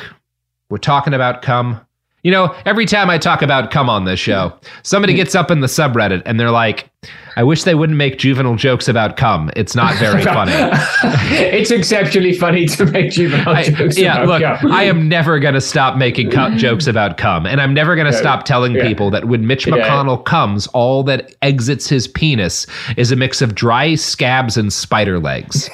[0.70, 1.85] We're talking about cum.
[2.26, 5.60] You know, every time I talk about come on this show, somebody gets up in
[5.60, 6.90] the subreddit and they're like,
[7.36, 9.48] I wish they wouldn't make juvenile jokes about cum.
[9.54, 10.50] It's not very funny.
[10.52, 14.72] it's exceptionally funny to make juvenile I, jokes yeah, look, cum.
[14.72, 17.46] I am never going to stop making cum jokes about cum.
[17.46, 18.18] And I'm never going to Yeah.
[18.22, 18.82] stop telling Yeah.
[18.88, 19.74] people that when Mitch Yeah.
[19.74, 25.20] McConnell comes, all that exits his penis is a mix of dry scabs and spider
[25.20, 25.70] legs.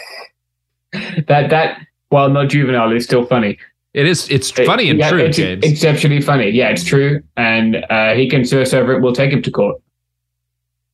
[1.29, 1.79] that that
[2.11, 3.59] while not juvenile is still funny.
[3.95, 4.29] It is.
[4.31, 5.63] It's funny and Yeah, true, it's James.
[5.65, 6.49] exceptionally funny.
[6.51, 9.03] Yeah, it's true, and uh, he can sue us over it.
[9.03, 9.81] We'll take him to court.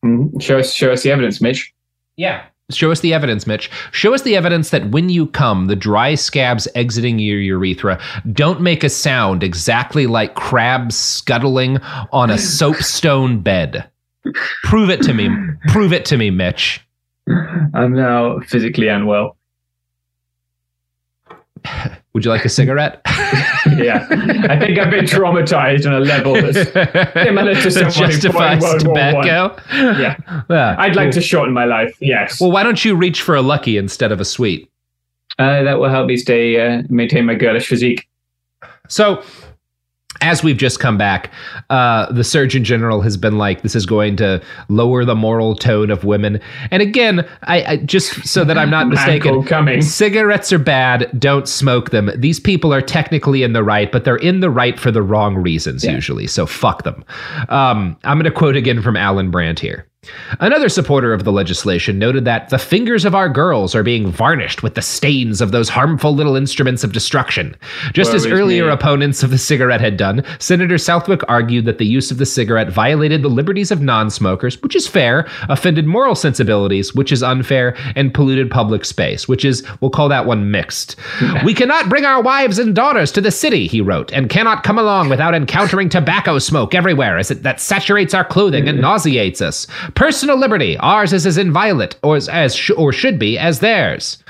[0.05, 0.41] Mhm.
[0.43, 1.73] Show us, show us the evidence, Mitch.
[2.17, 2.43] Yeah.
[2.71, 3.71] Show us the evidence, Mitch.
[3.93, 7.99] Show us the evidence that when you come, the dry scabs exiting your urethra
[8.33, 11.79] don't make a sound exactly like crabs scuttling
[12.13, 13.89] on a soapstone bed.
[14.65, 15.31] Prove it to me.
[15.69, 16.85] Prove it to me, Mitch.
[17.75, 19.37] I'm now physically unwell.
[22.19, 23.01] Would you like a cigarette?
[23.77, 24.05] yeah,
[24.51, 26.69] I think I've been traumatized on a level that's
[27.13, 29.63] similar to someone who justifies World War tobacco.
[29.73, 30.17] Yeah,
[30.51, 30.75] Yeah.
[30.81, 31.97] I'd like to shorten my life.
[32.01, 34.69] Yes, Well, why don't you reach for a lucky instead of a sweet?
[35.39, 38.09] uh, that will help me stay uh, maintain my girlish physique.
[38.89, 39.23] So,
[40.21, 41.31] as we've just come back,
[41.71, 45.91] uh, the Surgeon General has been like, "This is going to lower the moral tone
[45.91, 49.83] of women." And again, I, I just so that I'm not mistaken, coming.
[49.83, 51.11] cigarettes are bad.
[51.19, 52.11] Don't smoke them.
[52.17, 55.37] These people are technically in the right, but they're in the right for the wrong
[55.37, 56.27] reasons usually.
[56.27, 57.05] So fuck them.
[57.49, 59.87] Um, I'm going to quote again from Allan Brandt here.
[60.41, 64.63] Another supporter of the legislation noted that the fingers of our girls are being varnished
[64.63, 67.57] with the stains of those harmful little instruments of destruction.
[67.93, 68.73] Just as earlier me.
[68.73, 72.71] opponents of the cigarette had done, Senator Southwick argued that the use of the cigarette
[72.71, 77.77] violated the liberties of non smokers, which is fair, offended moral sensibilities, which is unfair,
[77.97, 80.97] and polluted public space, which is, we'll call that one mixed.
[81.45, 84.79] we cannot bring our wives and daughters to the city, he wrote, and cannot come
[84.79, 88.83] along without encountering tobacco smoke everywhere as it that saturates our clothing and mm.
[88.83, 89.67] nauseates us.
[89.99, 94.23] Personal liberty, ours is as inviolate or as, as sh- or should be as theirs.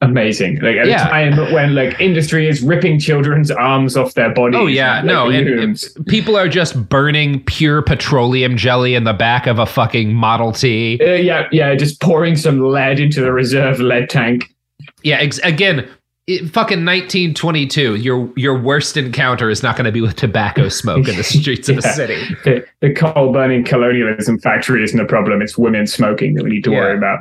[0.00, 0.60] Amazing.
[0.60, 1.06] Like at Yeah.
[1.06, 4.60] a time when like industry is ripping children's arms off their bodies.
[4.60, 9.12] Oh yeah, like, no, and, and people are just burning pure petroleum jelly in the
[9.12, 11.00] back of a fucking Model T.
[11.00, 14.54] Uh, yeah, yeah, just pouring some lead into the reserve lead tank.
[15.02, 15.88] Yeah, ex- again,
[16.26, 17.96] it, fucking 1922.
[17.96, 21.68] Your your worst encounter is not going to be with tobacco smoke in the streets
[21.68, 22.16] of a city.
[22.44, 25.40] The, the coal burning colonialism factory isn't a problem.
[25.42, 26.78] It's women smoking that we need to Yeah.
[26.78, 27.20] worry about.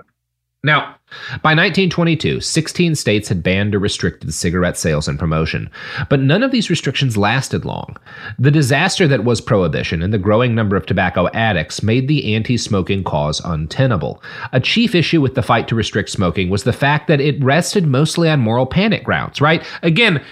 [0.63, 0.94] Now,
[1.41, 5.69] By 1922, 16 states had banned or restricted cigarette sales and promotion,
[6.09, 7.97] but none of these restrictions lasted long.
[8.39, 12.57] The disaster that was prohibition and the growing number of tobacco addicts made the anti
[12.57, 14.21] smoking cause untenable.
[14.51, 17.85] A chief issue with the fight to restrict smoking was the fact that it rested
[17.85, 19.63] mostly on moral panic grounds, right?
[19.83, 20.23] Again,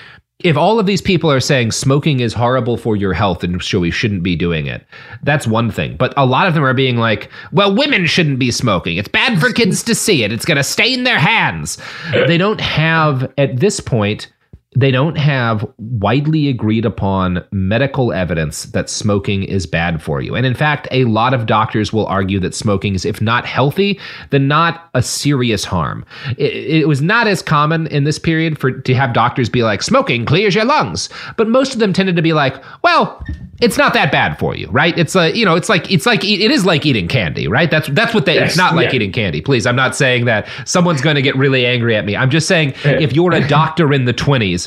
[0.43, 3.79] if all of these people are saying smoking is horrible for your health and so
[3.79, 4.85] we shouldn't be doing it,
[5.23, 5.95] that's one thing.
[5.95, 8.97] But a lot of them are being like, well, women shouldn't be smoking.
[8.97, 10.33] It's bad for kids to see it.
[10.33, 11.77] It's going to stain their hands.
[12.11, 14.32] They don't have, at this point,
[14.75, 20.35] they don't have widely agreed upon medical evidence that smoking is bad for you.
[20.35, 23.99] And in fact, a lot of doctors will argue that smoking is, if not healthy,
[24.31, 26.05] then not a serious harm.
[26.37, 29.81] It, it, was not as common in this period for to have doctors be like,
[29.81, 31.09] smoking clears your lungs.
[31.37, 33.23] But most of them tended to be like, well,
[33.61, 34.97] it's not that bad for you, right?
[34.97, 37.69] It's like, you know, it's like it's like it is like eating candy, right?
[37.71, 38.95] That's that's what they yes, it's not like yeah.
[38.95, 39.41] eating candy.
[39.41, 42.15] Please, I'm not saying that someone's going to get really angry at me.
[42.15, 44.62] I'm just saying if you're a doctor in the 20s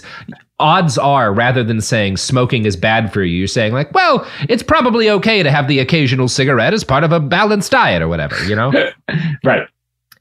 [0.58, 4.62] odds are rather than saying smoking is bad for you you're saying like well it's
[4.62, 8.42] probably okay to have the occasional cigarette as part of a balanced diet or whatever
[8.44, 8.72] you know?
[9.44, 9.68] Right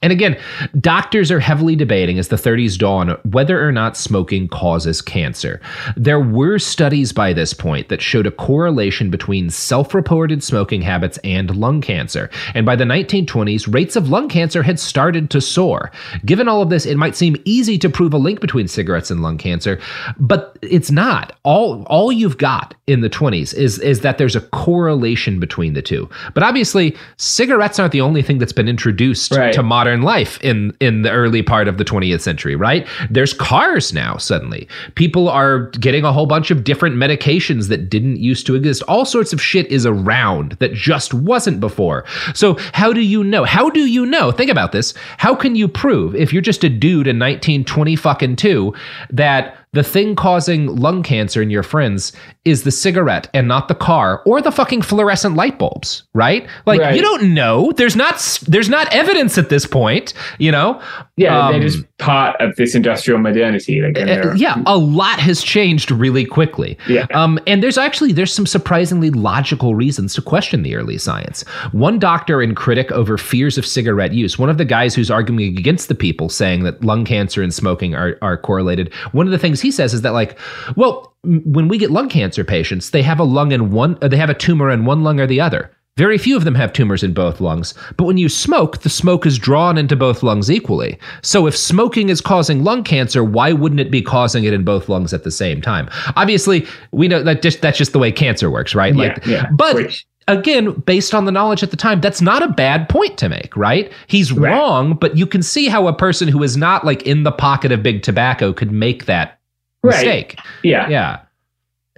[0.06, 0.38] and again,
[0.78, 5.60] doctors are heavily debating as the 30s dawn whether or not smoking causes cancer.
[5.96, 11.18] There were studies by this point that showed a correlation between self reported smoking habits
[11.24, 12.30] and lung cancer.
[12.54, 15.90] And by the 1920s, rates of lung cancer had started to soar.
[16.24, 19.22] Given all of this, it might seem easy to prove a link between cigarettes and
[19.22, 19.80] lung cancer,
[20.20, 21.36] but it's not.
[21.42, 25.82] All, all you've got in the 20s is, is that there's a correlation between the
[25.82, 26.08] two.
[26.32, 29.52] But obviously, cigarettes aren't the only thing that's been introduced right.
[29.52, 32.86] to modern modern life in in the early part of the 20th century, right?
[33.10, 34.68] There's cars now suddenly.
[34.94, 38.82] People are getting a whole bunch of different medications that didn't used to exist.
[38.88, 42.04] All sorts of shit is around that just wasn't before.
[42.34, 43.44] So, how do you know?
[43.44, 44.32] How do you know?
[44.32, 44.94] Think about this.
[45.18, 48.74] How can you prove if you're just a dude in 1920 fucking 2
[49.10, 52.12] that the thing causing lung cancer in your friends
[52.46, 56.48] is the cigarette and not the car or the fucking fluorescent light bulbs, right?
[56.64, 56.96] Like right.
[56.96, 57.72] you don't know.
[57.72, 58.16] There's not
[58.48, 60.80] there's not evidence at this point, you know.
[61.18, 63.80] Yeah, um, they're just part of this industrial modernity.
[63.80, 66.76] Like, uh, yeah, a lot has changed really quickly.
[66.86, 67.06] Yeah.
[67.14, 71.40] Um, and there's actually there's some surprisingly logical reasons to question the early science.
[71.72, 75.56] One doctor and critic over fears of cigarette use, one of the guys who's arguing
[75.56, 78.92] against the people saying that lung cancer and smoking are are correlated.
[79.12, 80.38] One of the things he says is that like,
[80.76, 84.30] well, when we get lung cancer patients, they have a lung in one, they have
[84.30, 85.70] a tumor in one lung or the other.
[85.96, 89.24] Very few of them have tumors in both lungs, but when you smoke, the smoke
[89.24, 90.98] is drawn into both lungs equally.
[91.22, 94.90] So if smoking is causing lung cancer, why wouldn't it be causing it in both
[94.90, 95.88] lungs at the same time?
[96.14, 98.94] Obviously, we know that just that's just the way cancer works, right?
[98.94, 102.48] Yeah, like yeah, but again, based on the knowledge at the time, that's not a
[102.48, 103.90] bad point to make, right?
[104.06, 104.50] He's right.
[104.50, 107.72] wrong, but you can see how a person who is not like in the pocket
[107.72, 109.38] of big tobacco could make that
[109.82, 109.94] right.
[109.94, 110.38] mistake.
[110.62, 110.88] Yeah.
[110.90, 111.20] Yeah.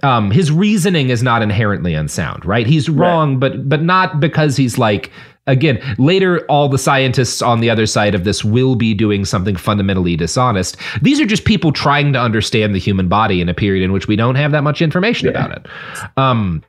[0.01, 2.65] Um, his reasoning is not inherently unsound, right?
[2.65, 3.39] He's wrong, right.
[3.39, 5.11] but but not because he's like
[5.47, 9.55] again later all the scientists on the other side of this will be doing something
[9.55, 13.83] fundamentally dishonest these are just people trying to understand the human body in a period
[13.83, 15.31] in which we don't have that much information yeah.
[15.31, 15.67] about it
[16.17, 16.63] um,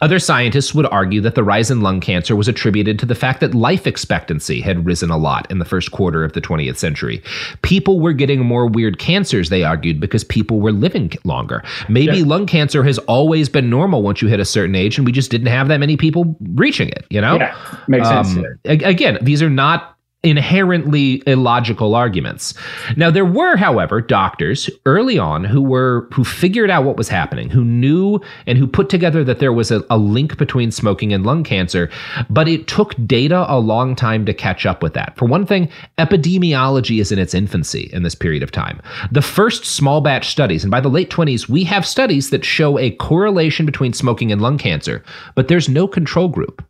[0.00, 3.40] other scientists would argue that the rise in lung cancer was attributed to the fact
[3.40, 7.22] that life expectancy had risen a lot in the first quarter of the 20th century.
[7.62, 11.62] People were getting more weird cancers, they argued, because people were living longer.
[11.88, 12.24] Maybe yeah.
[12.24, 15.30] lung cancer has always been normal once you hit a certain age, and we just
[15.30, 17.36] didn't have that many people reaching it, you know?
[17.36, 17.56] Yeah,
[17.88, 18.58] makes um, sense.
[18.64, 22.52] Again, these are not inherently illogical arguments.
[22.94, 27.48] Now there were however doctors early on who were who figured out what was happening,
[27.48, 31.24] who knew and who put together that there was a, a, link between smoking and
[31.24, 31.88] lung cancer,
[32.28, 35.16] but it took data a long time to catch up with that.
[35.16, 38.82] For one thing, epidemiology is in its infancy in this period of time.
[39.10, 42.78] The first small batch studies and by the late 20s we have studies that show
[42.78, 45.02] a correlation between smoking and lung cancer,
[45.34, 46.62] but there's no control group.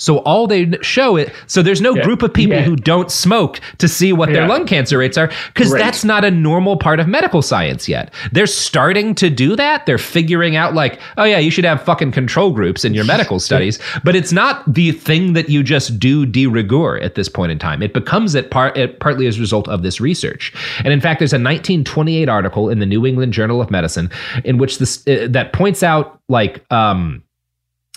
[0.00, 1.30] So all they show it.
[1.46, 2.02] So there's no yeah.
[2.02, 2.62] group of people yeah.
[2.62, 4.36] who don't smoke to see what yeah.
[4.36, 8.12] their lung cancer rates are because that's not a normal part of medical science yet.
[8.32, 9.84] They're starting to do that.
[9.84, 13.38] They're figuring out like, oh yeah, you should have fucking control groups in your medical
[13.38, 17.52] studies, but it's not the thing that you just do de rigueur at this point
[17.52, 17.82] in time.
[17.82, 20.54] It becomes it part it partly as a result of this research.
[20.78, 24.10] And in fact, there's a 1928 article in the New England Journal of Medicine
[24.44, 27.22] in which this uh, that points out like um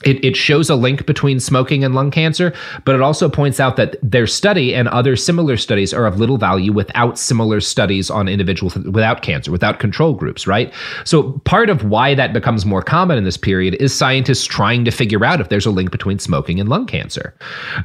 [0.06, 3.76] it, it shows a link between smoking and lung cancer, but it also points out
[3.78, 8.28] that their study and other similar studies are of little value without similar studies on
[8.28, 10.74] individuals without cancer, without control groups, right?
[11.06, 14.92] So part of why that becomes more common in this period is scientists trying to
[14.92, 17.36] figure out if there's a link between smoking and lung cancer.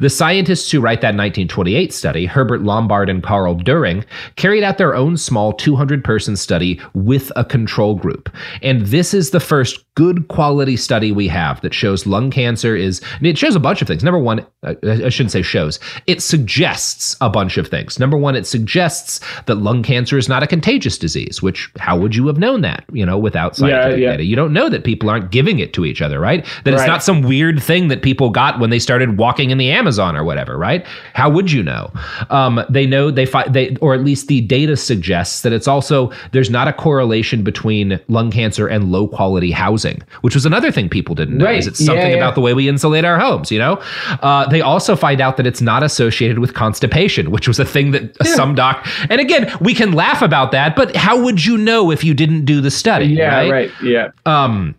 [0.01, 4.05] The scientists who write that 1928 study, Herbert Lombard and Carl Doering,
[4.37, 8.35] carried out their own small 200 person study with a control group.
[8.63, 13.01] And this is the first good quality study we have that shows lung cancer is,
[13.21, 14.05] it shows a bunch of things.
[14.05, 17.99] Number one, I shouldn't say shows, it suggests a bunch of things.
[17.99, 22.15] Number one, it suggests that lung cancer is not a contagious disease, which how would
[22.15, 24.11] you have known that, you know, without scientific yeah, yeah.
[24.13, 24.25] data?
[24.25, 26.45] You don't know that people aren't giving it to each other, right?
[26.63, 26.81] That right.
[26.81, 30.17] it's not some weird thing that people got when they started walking in the Amazon
[30.17, 30.87] or whatever, right?
[31.15, 31.91] How would you know?
[32.31, 36.13] Um, they know they find they, or at least the data suggests that it's also
[36.31, 40.71] there's not a correlation between lung cancer and low quality housing housing, which was another
[40.71, 41.45] thing people didn't know.
[41.45, 41.59] Right.
[41.59, 42.17] Is it's something yeah, yeah.
[42.17, 43.51] about the way we insulate our homes?
[43.51, 43.83] You know,
[44.23, 47.91] uh, they also find out that it's not associated with constipation, which was a thing
[47.93, 48.35] that yeah.
[48.35, 48.87] some doc.
[49.11, 52.45] And again, we can laugh about that, but how would you know if you didn't
[52.45, 53.07] do the study?
[53.07, 53.51] Yeah, right.
[53.51, 54.11] right yeah.
[54.27, 54.75] Um,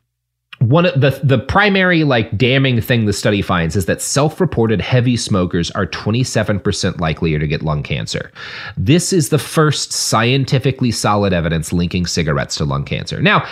[0.60, 5.16] one of the the primary like damning thing the study finds is that self-reported heavy
[5.16, 8.30] smokers are 27% likelier to get lung cancer.
[8.76, 13.22] This is the first scientifically solid evidence linking cigarettes to lung cancer.
[13.22, 13.48] Now,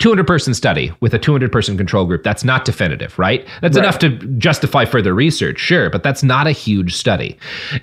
[0.00, 3.46] 200 person study with a 200 person control group that's not definitive right?
[3.60, 3.84] That's right.
[3.84, 7.38] enough to justify further research sure but that's not a huge study.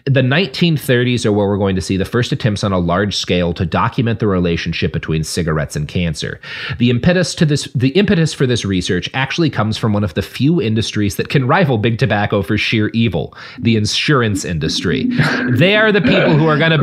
[0.05, 3.53] The 1930s are where we're going to see the first attempts on a large scale
[3.53, 6.41] to document the relationship between cigarettes and cancer.
[6.79, 10.21] The impetus to this the impetus for this research actually comes from one of the
[10.21, 15.09] few industries that can rival big tobacco for sheer evil the insurance industry.
[15.57, 16.77] They are the people who are going to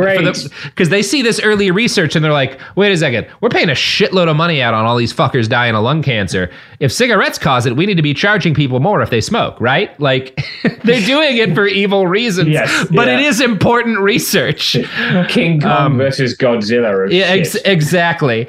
[0.65, 3.73] because they see this early research and they're like wait a second we're paying a
[3.73, 6.51] shitload of money out on all these fuckers dying of lung cancer.
[6.81, 9.99] If cigarettes cause it, we need to be charging people more if they smoke, right?
[10.01, 10.39] Like
[10.85, 13.19] they're doing it for evil reasons, yes, but yeah.
[13.19, 14.73] it is important research.
[15.29, 17.11] King Kong um, versus Godzilla.
[17.11, 18.47] Yeah, ex- exactly.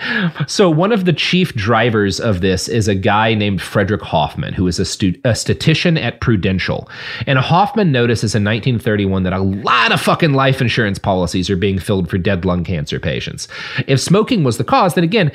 [0.47, 4.67] So one of the chief drivers of this is a guy named Frederick Hoffman, who
[4.67, 6.89] is a, stu- a statistician at Prudential.
[7.27, 11.79] And Hoffman notices in 1931 that a lot of fucking life insurance policies are being
[11.79, 13.47] filled for dead lung cancer patients.
[13.87, 15.31] If smoking was the cause, then again,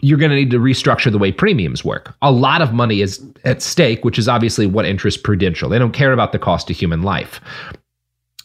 [0.00, 2.14] you're going to need to restructure the way premiums work.
[2.22, 5.68] A lot of money is at stake, which is obviously what interests Prudential.
[5.68, 7.40] They don't care about the cost of human life.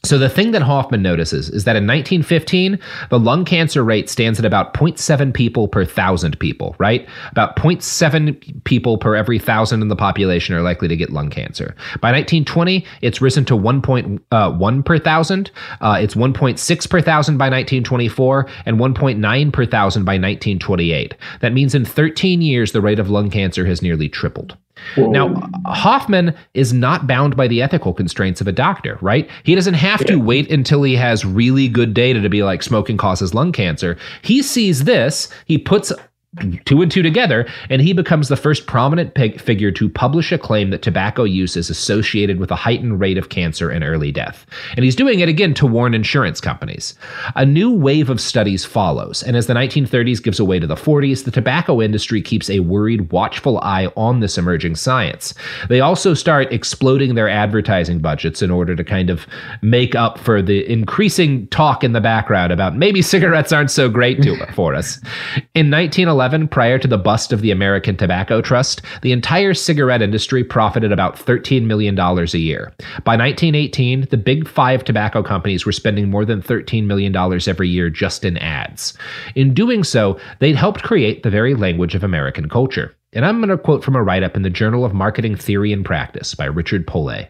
[0.03, 2.79] So the thing that Hoffman notices is that in 1915,
[3.09, 7.07] the lung cancer rate stands at about 0.7 people per thousand people, right?
[7.29, 11.75] About 0.7 people per every thousand in the population are likely to get lung cancer.
[12.01, 15.51] By 1920, it's risen to 1.1 uh, per thousand.
[15.81, 21.13] Uh, it's 1.6 per thousand by 1924 and 1.9 per thousand by 1928.
[21.41, 24.57] That means in 13 years, the rate of lung cancer has nearly tripled.
[24.95, 25.11] Whoa.
[25.11, 29.29] Now, Hoffman is not bound by the ethical constraints of a doctor, right?
[29.43, 32.97] He doesn't have to wait until he has really good data to be like smoking
[32.97, 33.97] causes lung cancer.
[34.21, 35.91] He sees this, he puts
[36.65, 40.69] two and two together, and he becomes the first prominent figure to publish a claim
[40.69, 44.45] that tobacco use is associated with a heightened rate of cancer and early death.
[44.77, 46.95] And he's doing it again to warn insurance companies.
[47.35, 51.25] A new wave of studies follows, and as the 1930s gives way to the 40s,
[51.25, 55.33] the tobacco industry keeps a worried, watchful eye on this emerging science.
[55.67, 59.27] They also start exploding their advertising budgets in order to kind of
[59.61, 64.23] make up for the increasing talk in the background about maybe cigarettes aren't so great
[64.23, 64.97] to, for us.
[65.53, 70.03] In 1911, 2011, prior to the bust of the American Tobacco Trust, the entire cigarette
[70.03, 72.71] industry profited about $13 million a year.
[73.03, 77.89] By 1918, the big five tobacco companies were spending more than $13 million every year
[77.89, 78.93] just in ads.
[79.33, 82.95] In doing so, they'd helped create the very language of American culture.
[83.13, 85.73] And I'm going to quote from a write up in the Journal of Marketing Theory
[85.73, 87.29] and Practice by Richard Pollay.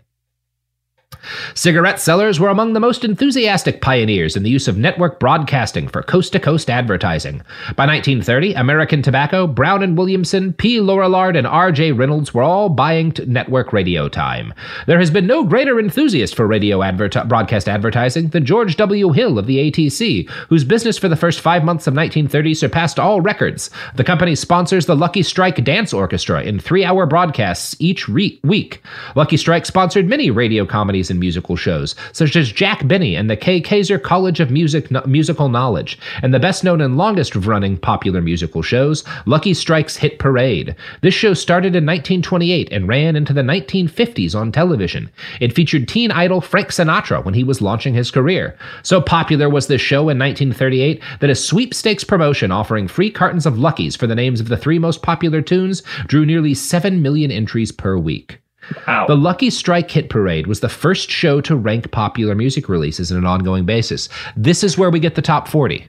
[1.53, 6.01] Cigarette sellers were among the most enthusiastic pioneers in the use of network broadcasting for
[6.01, 7.41] coast to coast advertising.
[7.75, 10.77] By 1930, American Tobacco, Brown and Williamson, P.
[10.79, 11.91] Lorillard, and R.J.
[11.91, 14.53] Reynolds were all buying network radio time.
[14.87, 16.79] There has been no greater enthusiast for radio
[17.25, 19.11] broadcast advertising than George W.
[19.11, 23.21] Hill of the ATC, whose business for the first five months of 1930 surpassed all
[23.21, 23.69] records.
[23.95, 28.81] The company sponsors the Lucky Strike Dance Orchestra in three hour broadcasts each re- week.
[29.15, 33.37] Lucky Strike sponsored many radio comedies in musical shows, such as Jack Benny and the
[33.37, 38.21] Kay Kyser College of Music Musical Knowledge, and the best known and longest running popular
[38.21, 40.75] musical shows, Lucky Strike's Hit Parade.
[41.01, 45.09] This show started in 1928 and ran into the 1950s on television.
[45.39, 48.57] It featured teen idol Frank Sinatra when he was launching his career.
[48.83, 53.57] So popular was this show in 1938 that a sweepstakes promotion offering free cartons of
[53.57, 57.71] Luckies for the names of the three most popular tunes drew nearly 7 million entries
[57.71, 58.40] per week.
[58.87, 59.05] Wow.
[59.07, 63.17] The Lucky Strike Hit Parade was the first show to rank popular music releases on
[63.17, 64.09] an ongoing basis.
[64.35, 65.87] This is where we get the top 40.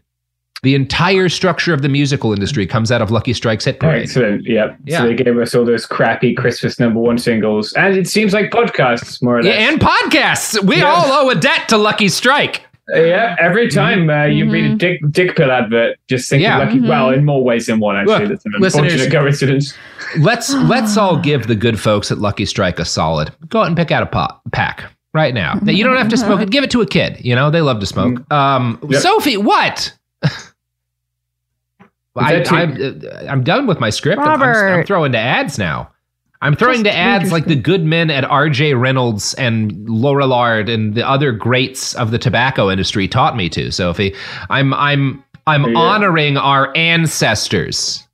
[0.63, 4.03] The entire structure of the musical industry comes out of Lucky Strike's Hit Parade.
[4.05, 4.45] Excellent.
[4.47, 4.77] Yep.
[4.85, 4.99] Yeah.
[5.01, 8.53] So they gave us all those crappy Christmas number one singles, and it seems like
[8.53, 9.59] podcasts more or less.
[9.59, 10.63] Yeah, and podcasts.
[10.65, 10.85] We Yeah.
[10.93, 12.63] all owe a debt to Lucky Strike.
[12.93, 13.37] Yeah.
[13.39, 16.61] Every time uh, you read a dick dick pill advert, just think Yeah.
[16.61, 16.81] of lucky.
[16.81, 17.97] Well, in more ways than one.
[17.97, 19.75] Actually, Look, that's an unfortunate coincidence.
[20.19, 23.33] Let's let's all give the good folks at Lucky Strike a solid.
[23.49, 24.85] Go out and pick out a pot, pack
[25.15, 25.55] right now.
[25.63, 26.51] Now, You don't have to smoke it.
[26.51, 27.19] Give it to a kid.
[27.25, 28.31] You know they love to smoke.
[28.33, 28.93] Um, Mm-hmm.
[28.93, 29.03] Yep.
[29.03, 29.93] Sophie, what?
[32.15, 32.73] I, that too- I'm,
[33.03, 34.21] uh, I'm done with my script.
[34.21, 35.91] I'm- I'm, I'm throwing to ads now.
[36.43, 38.75] I'm throwing Just to ads like the good men at R.J.
[38.75, 43.71] Reynolds and Lorillard and the other greats of the tobacco industry taught me to.
[43.71, 44.13] Sophie,
[44.51, 45.79] I'm I'm I'm Yeah.
[45.79, 48.05] honoring our ancestors.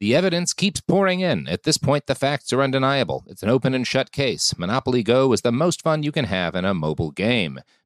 [0.00, 1.48] The evidence keeps pouring in.
[1.48, 3.24] At this point, the facts are undeniable.
[3.28, 4.56] It's an open and shut case.
[4.56, 7.60] Monopoly Go is the most fun you can have in a mobile game.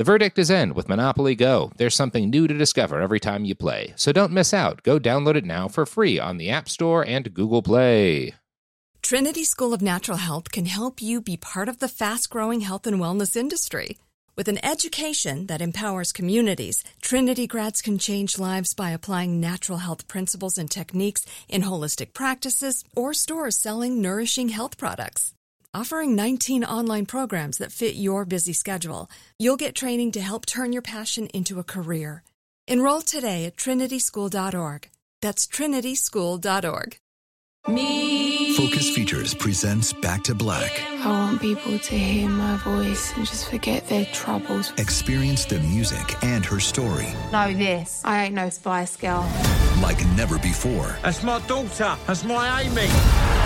[0.00, 1.72] The verdict is in with Monopoly Go.
[1.76, 3.92] There's something new to discover every time you play.
[3.96, 4.82] So don't miss out.
[4.82, 8.34] Go download it now for free on the App Store and Google Play.
[9.02, 12.86] Trinity School of Natural Health can help you be part of the fast growing health
[12.86, 13.98] and wellness industry.
[14.36, 20.08] With an education that empowers communities, Trinity grads can change lives by applying natural health
[20.08, 25.34] principles and techniques in holistic practices or stores selling nourishing health products.
[25.72, 29.08] Offering 19 online programs that fit your busy schedule,
[29.38, 32.24] you'll get training to help turn your passion into a career.
[32.66, 34.90] Enroll today at trinityschool.org.
[35.22, 36.96] That's trinityschool.org.
[37.68, 38.56] Me.
[38.56, 40.82] Focus Features presents Back to Black.
[41.04, 44.72] I want people to hear my voice and just forget their troubles.
[44.76, 48.02] Experience the music and her story Know this.
[48.04, 49.22] I ain't no spy Girl.
[49.82, 51.96] like never before That's my daughter.
[52.06, 53.39] That's my Amy.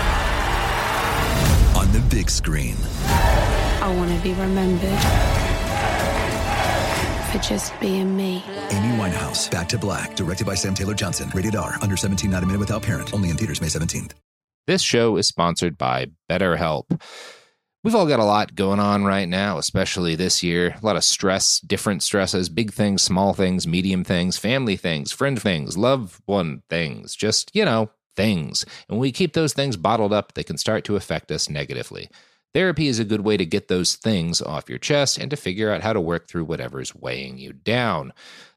[1.95, 2.75] On the big screen.
[3.07, 4.99] I want to be remembered
[7.31, 8.43] for just being me.
[8.71, 11.31] Amy Winehouse, Back to Black, directed by Sam Taylor Johnson.
[11.33, 13.13] Rated R, under 17, not a minute without parent.
[13.13, 14.11] Only in theaters May 17th.
[14.67, 17.01] This show is sponsored by BetterHelp.
[17.83, 20.75] We've all got a lot going on right now, especially this year.
[20.81, 25.39] A lot of stress, different stresses, big things, small things, medium things, family things, friend
[25.39, 28.63] things, loved one things, just, you know, things.
[28.87, 32.09] And when we keep those things bottled up, they can start to affect us negatively.
[32.53, 35.71] Therapy is a good way to get those things off your chest and to figure
[35.71, 38.13] out how to work through whatever's weighing you down.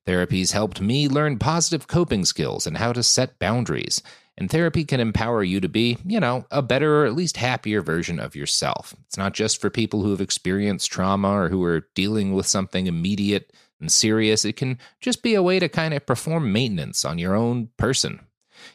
[0.07, 4.01] Therapy's helped me learn positive coping skills and how to set boundaries.
[4.39, 7.83] And therapy can empower you to be, you know, a better or at least happier
[7.83, 8.95] version of yourself.
[9.07, 12.87] It's not just for people who have experienced trauma or who are dealing with something
[12.87, 14.45] immediate and serious.
[14.45, 18.21] It can just be a way to kind of perform maintenance on your own person.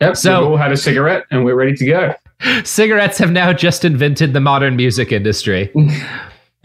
[0.00, 0.16] Yep.
[0.16, 2.14] So- we've all had a cigarette and we're ready to go.
[2.64, 5.70] Cigarettes have now just invented the modern music industry.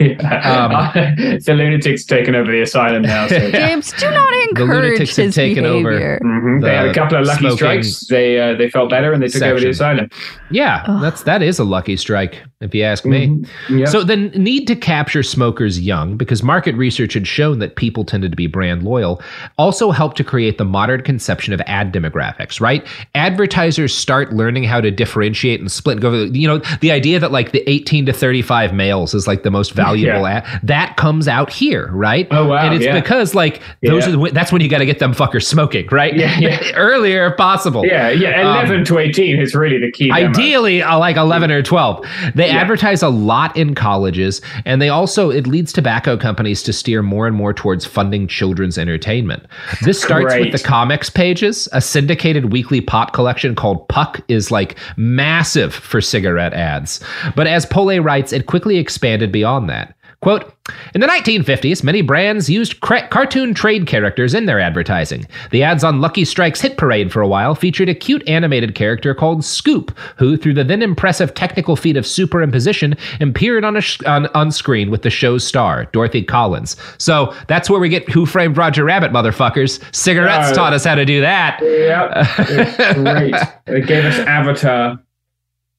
[0.00, 3.26] the lunatic's taken over the asylum now.
[3.28, 3.50] So.
[3.50, 5.90] James, do not The encourage lunatics have his taken over.
[5.90, 6.20] behavior.
[6.24, 6.62] Mhm.
[6.62, 8.06] They had a couple of lucky smoking strikes.
[8.06, 10.08] They uh, they felt better and they took over the asylum.
[10.50, 12.42] Yeah, that's that is a lucky strike.
[12.60, 13.26] If you ask me.
[13.28, 13.78] Mm-hmm.
[13.78, 13.88] Yep.
[13.88, 18.32] So the need to capture smokers young, because market research had shown that people tended
[18.32, 19.22] to be brand loyal,
[19.56, 22.86] also helped to create the modern conception of ad demographics, right?
[23.14, 27.32] Advertisers start learning how to differentiate and split and go, you know, the idea that
[27.32, 30.42] like the 18 to 35 males is like the most valuable Yeah.
[30.44, 32.28] ad, that comes out here, right?
[32.30, 32.98] Oh, wow, And it's yeah.
[33.00, 34.14] because like those Yeah.
[34.14, 36.14] are the, that's when you got to get them fuckers smoking, right?
[36.14, 36.58] Yeah.
[36.74, 37.86] Earlier if possible.
[37.86, 38.40] Yeah, yeah.
[38.42, 40.08] Um, 11 to 18 is really the key.
[40.10, 40.28] demo.
[40.28, 42.04] Ideally, uh, like 11 or 12.
[42.34, 42.60] They Yeah.
[42.60, 47.26] advertise a lot in colleges, and they also, it leads tobacco companies to steer more
[47.26, 49.44] and more towards funding children's entertainment.
[49.82, 50.52] This starts Great.
[50.52, 51.68] with the comics pages.
[51.72, 57.00] A syndicated weekly pop collection called Puck is like massive for cigarette ads.
[57.34, 59.94] But as Pollay writes, it quickly expanded beyond that.
[60.20, 60.52] Quote,
[60.94, 65.26] in the 1950s, many brands used cra- cartoon trade characters in their advertising.
[65.50, 69.14] The ads on Lucky Strike's hit parade for a while featured a cute animated character
[69.14, 74.02] called Scoop, who, through the then impressive technical feat of superimposition, appeared on, a sh-
[74.04, 76.76] on, on screen with the show's star, Dorothy Collins.
[76.98, 79.82] So that's where we get Who Framed Roger Rabbit, motherfuckers.
[79.94, 81.58] Cigarettes Uh, taught us how to do that.
[81.62, 82.94] Yep.
[82.96, 83.34] Great.
[83.66, 84.98] It gave us Avatar.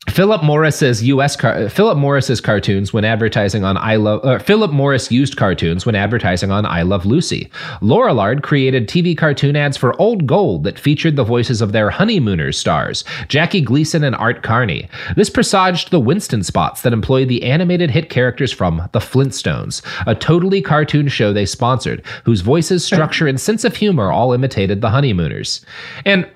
[0.10, 1.36] Philip Morris's U.S.
[1.36, 5.94] Car- Philip Morris's cartoons when advertising on I Love uh, Philip Morris used cartoons when
[5.94, 7.52] advertising on I Love Lucy.
[7.82, 12.58] Lorillard created TV cartoon ads for Old Gold that featured the voices of their honeymooners
[12.58, 14.90] stars, Jackie Gleason and Art Carney.
[15.16, 20.16] This presaged the Winston spots that employed the animated hit characters from The Flintstones, a
[20.16, 24.90] totally cartoon show they sponsored, whose voices, structure, and sense of humor all imitated the
[24.90, 25.64] honeymooners.
[26.06, 26.28] And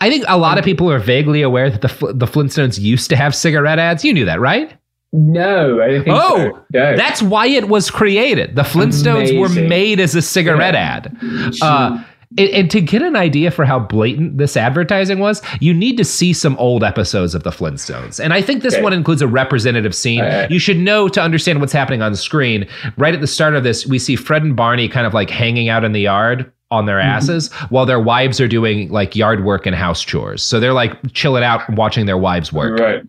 [0.00, 3.16] I think a lot of people are vaguely aware that the the Flintstones used to
[3.16, 4.04] have cigarette ads.
[4.04, 4.74] You knew that, right?
[5.12, 6.64] No, I think Oh, so.
[6.74, 6.96] No.
[6.96, 8.56] that's why it was created.
[8.56, 11.16] The Flintstones were made as a cigarette ad.
[11.62, 12.04] Uh,
[12.36, 16.04] and, and to get an idea for how blatant this advertising was, you need to
[16.04, 18.22] see some old episodes of the Flintstones.
[18.22, 18.82] And I think this Okay.
[18.82, 20.20] one includes a representative scene.
[20.20, 20.50] Alright.
[20.50, 22.66] You should know to understand what's happening on the screen.
[22.98, 25.70] Right at the start of this, we see Fred and Barney kind of like hanging
[25.70, 27.08] out in the yard on their Mm-hmm.
[27.08, 30.42] asses while their wives are doing like yard work and house chores.
[30.42, 32.78] So they're like chilling out watching their wives work.
[32.78, 33.02] Right.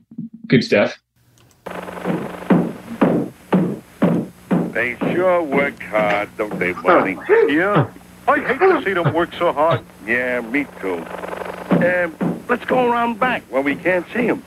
[0.47, 0.97] Good stuff.
[4.71, 7.17] They sure work hard, don't they, Barney?
[7.53, 7.89] Yeah.
[8.27, 9.81] I hate to see them work so hard.
[10.05, 11.03] Yeah, me too.
[11.83, 12.15] Um,
[12.47, 14.43] let's go around back where we can't see them.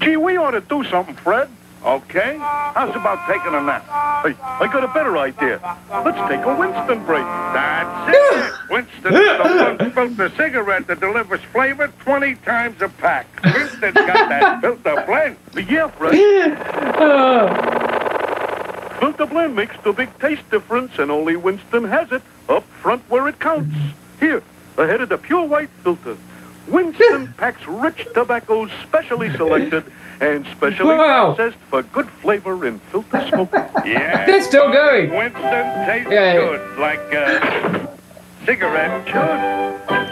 [0.00, 1.50] Gee, we ought to do something, Fred.
[1.84, 2.36] Okay?
[2.38, 3.82] How's about taking a nap?
[4.22, 5.58] Hey, I got a better idea.
[5.90, 7.24] Let's take a Winston break.
[7.24, 8.70] That's it.
[8.70, 13.26] Winston's the one filter cigarette that delivers flavor 20 times a pack.
[13.42, 15.36] Winston's got that filter blend.
[15.68, 16.12] Yeah, Fred.
[19.00, 19.26] Filter uh.
[19.26, 23.40] blend makes the big taste difference, and only Winston has it up front where it
[23.40, 23.74] counts.
[24.18, 24.42] Here,
[24.76, 26.18] ahead of the pure white filter.
[26.70, 29.84] Winston packs rich tobaccos specially selected
[30.20, 31.34] and specially Wow.
[31.34, 33.52] processed for good flavor in filter smoke.
[33.84, 34.26] Yeah.
[34.26, 35.10] They're still going.
[35.10, 36.34] Winston tastes Yeah.
[36.34, 37.86] good, like uh,
[38.44, 40.09] cigarette should.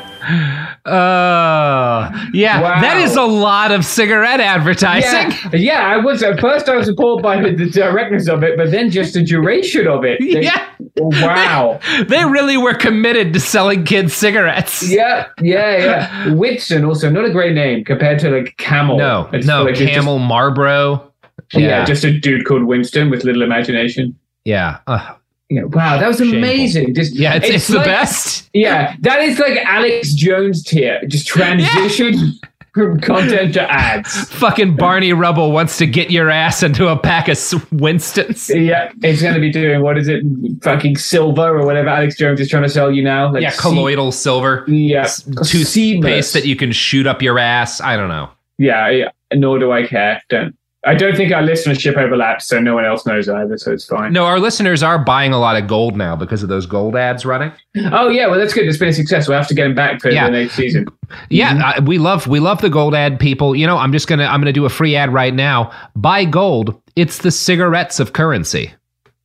[0.85, 2.81] Uh, yeah, Wow.
[2.81, 5.31] that is a lot of cigarette advertising.
[5.53, 5.87] Yeah, yeah.
[5.87, 9.15] I was at first I was appalled by the, directness of it, but then just
[9.15, 10.19] the duration of it.
[10.21, 10.65] They- Yeah.
[10.97, 11.81] Wow.
[12.09, 14.89] They really were committed to selling kids cigarettes.
[14.91, 16.33] Yeah, yeah, yeah.
[16.33, 18.99] Winston also not a great name compared to like Camel.
[18.99, 21.13] No, It's no, like it's just- Camel Marlboro.
[21.53, 21.85] yeah.
[21.85, 24.17] just a dude called Winston with little imagination.
[24.45, 24.79] yeah.
[24.87, 25.15] Uh,
[25.51, 26.39] Yeah, wow, that was Shameful.
[26.39, 26.95] amazing.
[26.95, 28.51] Just yeah, it's, it's, the like- best.
[28.53, 31.01] Yeah, that is like Alex Jones tier.
[31.09, 32.33] Just transition
[32.75, 34.25] from content to ads.
[34.35, 38.51] Fucking Barney Rubble wants to get your ass into a pack of Winstons.
[38.51, 40.23] Yeah, it's going to be doing what is it,
[40.63, 43.33] fucking silver or whatever Alex Jones is trying to sell you now.
[43.33, 44.65] Like Yeah, colloidal silver.
[44.69, 45.09] Yeah,
[45.45, 47.81] Toothpaste that you can shoot up your ass.
[47.81, 48.29] I don't know.
[48.59, 50.23] Yeah, yeah, nor do I care.
[50.29, 50.55] Don't.
[50.87, 54.13] I don't think our listenership overlaps, so no one else knows either, so it's fine.
[54.13, 57.27] No, our listeners are buying a lot of gold now because of those gold ads
[57.27, 57.53] running.
[57.91, 58.67] Oh yeah, well that's good.
[58.69, 59.27] It's been a success.
[59.27, 60.27] We'll have to get them back for Yeah.
[60.27, 60.87] the next season.
[61.31, 61.83] Yeah, mm-hmm.
[61.83, 63.57] I, we love we love the gold ad people.
[63.57, 65.73] You know, I'm just gonna I'm gonna do a free ad right now.
[65.97, 66.81] Buy gold.
[66.95, 68.73] It's the cigarettes of currency.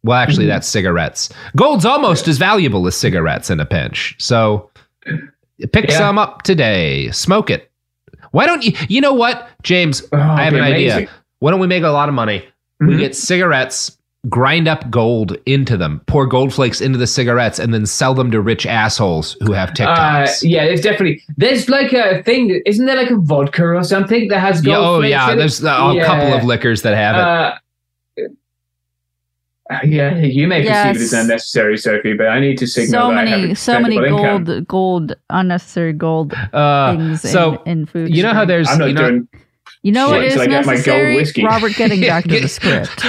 [0.04, 0.50] Well, actually, mm-hmm.
[0.50, 1.30] that's cigarettes.
[1.56, 4.16] Gold's almost as valuable as cigarettes in a pinch.
[4.18, 4.70] So
[5.72, 5.98] pick Yeah.
[5.98, 7.12] some up today.
[7.12, 7.72] Smoke it.
[8.32, 8.74] Why don't you?
[8.90, 10.02] You know what, James?
[10.12, 11.10] Oh, I have an it'd idea.
[11.44, 11.46] Amazing.
[11.46, 12.44] Why don't we make a lot of money?
[12.80, 13.00] We Mhm.
[13.00, 13.98] get cigarettes,
[14.30, 18.32] grind up gold into them, pour gold flakes into the cigarettes, and then sell them
[18.32, 20.44] to rich assholes who have Uh, TikToks.
[20.50, 22.62] yeah, there's definitely there's like a thing.
[22.66, 24.78] Isn't there like a vodka or something that has gold?
[24.78, 25.40] Yeah, oh flakes yeah, in it?
[25.40, 27.22] there's uh, a couple of liquors that have it.
[27.22, 27.54] Uh,
[29.72, 33.08] uh, yeah, you may perceive it as unnecessary, Sophie, but I need to signal so
[33.12, 34.44] that I many have so many expendable income.
[34.44, 38.78] gold gold unnecessary gold Uh, things so in, in food you know how there's I'm
[38.80, 39.28] not you know, doing.
[39.84, 41.16] You know what Shit, is till I get my gold necessary?
[41.18, 41.44] whiskey.
[41.46, 43.06] Robert getting back to the script.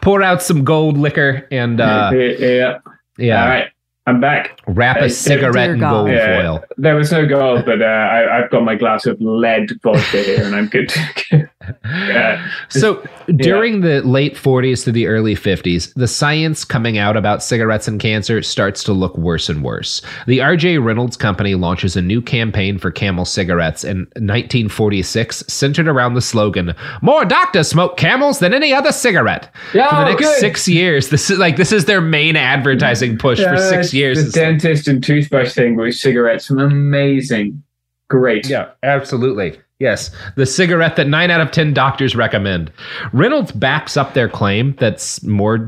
[0.00, 2.78] Pour out some gold liquor and uh, yeah.
[3.18, 3.68] yeah, All right.
[4.06, 4.58] I'm back.
[4.66, 6.64] wrap Hey, a cigarette in gold Yeah, foil.
[6.76, 10.44] There was no gold, but uh, I, I've got my glass of lead vodka here,
[10.44, 10.92] and I'm good.
[11.84, 12.46] Yeah.
[12.68, 13.04] So
[13.36, 18.00] during the late 40s to the early 50s, the science coming out about cigarettes and
[18.00, 20.02] cancer starts to look worse and worse.
[20.26, 26.14] The RJ Reynolds Company launches a new campaign for Camel cigarettes in 1946, centered around
[26.14, 30.38] the slogan "More doctors smoke Camels than any other cigarette." Yeah, for the next good.
[30.40, 34.18] six years, this is like this is their main advertising push for Uh, six years.
[34.18, 37.62] The It's like- dentist and toothbrush thing with cigarettes, amazing,
[38.08, 38.48] great.
[38.48, 39.58] Yeah, absolutely.
[39.80, 42.70] Yes, the cigarette that nine out of 10 doctors recommend.
[43.12, 45.58] Reynolds backs up their claim that more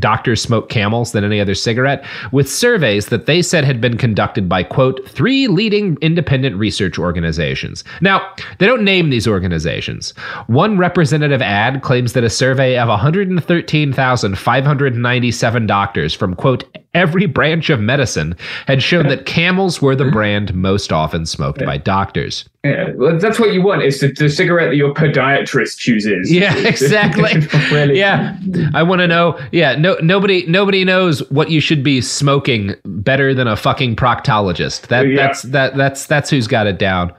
[0.00, 4.48] doctors smoke camels than any other cigarette with surveys that they said had been conducted
[4.48, 7.84] by, quote, three leading independent research organizations.
[8.00, 8.28] Now,
[8.58, 10.10] they don't name these organizations.
[10.48, 16.64] One representative ad claims that a survey of 113,597 doctors from, quote,
[16.96, 18.34] every branch of medicine
[18.66, 22.48] had shown that camels were the brand most often smoked by doctors.
[22.64, 23.82] Yeah, well, that's what you want.
[23.82, 26.32] is the, the cigarette that your podiatrist chooses.
[26.32, 27.40] Yeah, exactly.
[27.74, 27.98] really.
[27.98, 28.38] Yeah,
[28.74, 29.38] I want to know.
[29.52, 34.88] Yeah, no, nobody, nobody knows what you should be smoking better than a fucking proctologist.
[34.88, 35.16] That, Yeah.
[35.26, 37.12] that's that, that's that's who's got it down.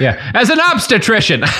[0.00, 1.42] Yeah, as an obstetrician.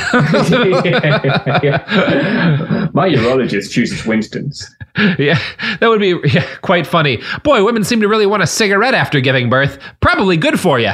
[1.63, 2.89] Yeah.
[2.95, 4.75] My urologist chooses Winston's.
[5.19, 5.39] yeah,
[5.81, 7.21] that would be yeah, quite funny.
[7.43, 9.79] Boy, women seem to really want a cigarette after giving birth.
[10.01, 10.93] Probably good for you.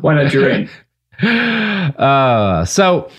[0.00, 0.70] Why not drink?
[1.98, 3.10] Uh, so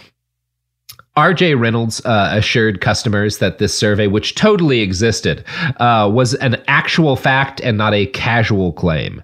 [1.20, 5.44] RJ Reynolds uh, assured customers that this survey, which totally existed,
[5.78, 9.22] uh, was an actual fact and not a casual claim.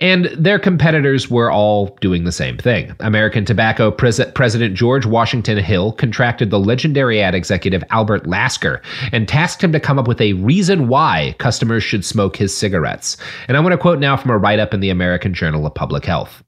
[0.00, 2.94] And their competitors were all doing the same thing.
[3.00, 9.26] American Tobacco pres- President George Washington Hill contracted the legendary ad executive Albert Lasker and
[9.26, 13.16] tasked him to come up with a reason why customers should smoke his cigarettes.
[13.48, 15.74] And I'm going to quote now from a write up in the American Journal of
[15.74, 16.44] Public Health.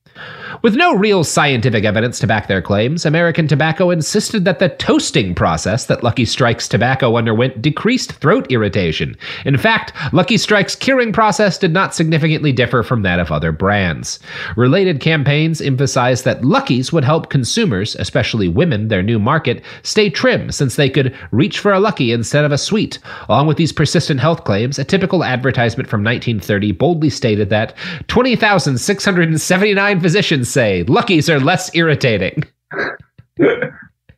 [0.63, 5.35] With no real scientific evidence to back their claims, American Tobacco insisted that the toasting
[5.35, 9.17] process that Lucky Strike's tobacco underwent decreased throat irritation.
[9.45, 14.21] In fact, Lucky Strike's curing process did not significantly differ from that of other brands.
[14.57, 20.51] Related campaigns emphasized that Lucky's would help consumers, especially women, their new market, stay trim
[20.53, 22.99] since they could reach for a Lucky instead of a sweet.
[23.29, 27.75] Along with these persistent health claims, a typical advertisement from 1930 boldly stated that
[28.09, 32.45] 20,679 physicians say luckies are less irritating.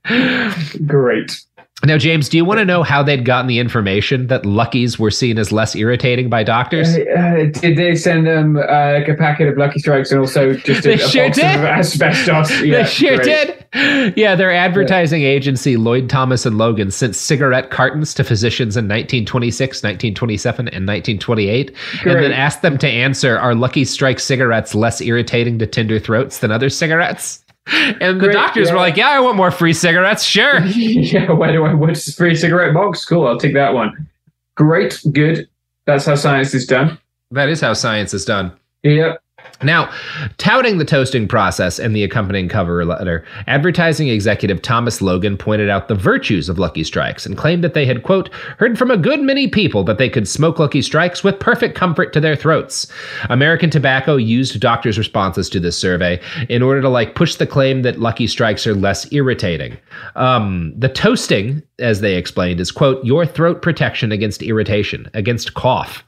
[0.85, 1.41] Great.
[1.85, 5.11] Now, James, do you want to know how they'd gotten the information that Lucky's were
[5.11, 6.89] seen as less irritating by doctors?
[6.97, 10.87] Uh, did they send them uh, like a packet of Lucky Strikes and also just
[10.87, 11.55] a, They a sure box did.
[11.55, 12.49] of asbestos?
[12.49, 13.65] they Yeah, sure great.
[13.75, 14.17] did.
[14.17, 19.83] Yeah, their advertising agency, Lord Thomas and Logan, sent cigarette cartons to physicians in 1926,
[19.83, 25.59] 1927, and 1928, and then asked them to answer Are Lucky Strike cigarettes less irritating
[25.59, 27.45] to tender throats than other cigarettes?
[28.01, 30.23] And the Great, doctors were like, Yeah, I want more free cigarettes.
[30.23, 30.61] Sure.
[30.67, 33.05] yeah, why do I want free cigarette box?
[33.05, 34.09] Cool, I'll take that one.
[34.57, 35.49] Great, good.
[35.87, 36.99] That's how science is done.
[37.33, 38.53] that is how science is done.
[38.83, 39.21] Yep.
[39.63, 39.91] Now,
[40.37, 45.89] touting the toasting process and the accompanying cover letter, advertising executive Thomas Logan pointed out
[45.89, 49.21] the virtues of Lucky Strikes and claimed that they had, quote, heard from a good
[49.21, 52.87] many people that they could smoke Lucky Strikes with perfect comfort to their throats.
[53.31, 57.81] American Tobacco used doctors' responses to this survey in order to, like, push the claim
[57.83, 59.79] that Lucky Strikes are less irritating.
[60.17, 66.05] Um, the toasting, as they explained, is, quote, your throat protection against irritation, against cough.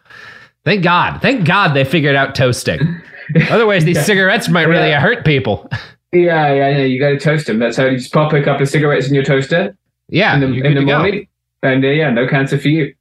[0.65, 1.23] Thank God.
[1.23, 3.01] Thank God they figured out toasting.
[3.51, 4.03] Otherwise, these Yeah.
[4.03, 5.01] cigarettes might really Yeah.
[5.01, 5.69] hurt people.
[6.11, 6.85] Yeah, yeah, yeah.
[6.85, 7.59] You got to toast them.
[7.59, 9.77] That's how you just pop a couple of cigarettes in your toaster
[10.09, 10.99] Yeah, in the, in the to go.
[11.01, 11.29] morning,
[11.63, 12.95] and uh, yeah, no cancer for you.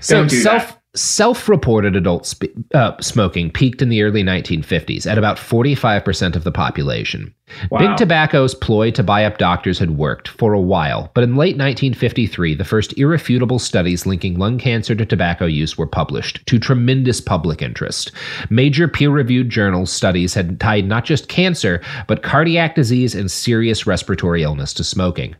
[0.00, 5.36] So do self self-reported adult sp- uh, smoking peaked in the early 1950s at about
[5.36, 7.34] 45% of the population.
[7.70, 7.78] Wow.
[7.78, 11.56] Big Tobacco's ploy to buy up doctors had worked for a while, but in late
[11.56, 17.20] 1953, the first irrefutable studies linking lung cancer to tobacco use were published, to tremendous
[17.20, 18.12] public interest.
[18.48, 23.86] Major peer reviewed journals studies had tied not just cancer, but cardiac disease and serious
[23.86, 25.36] respiratory illness to smoking.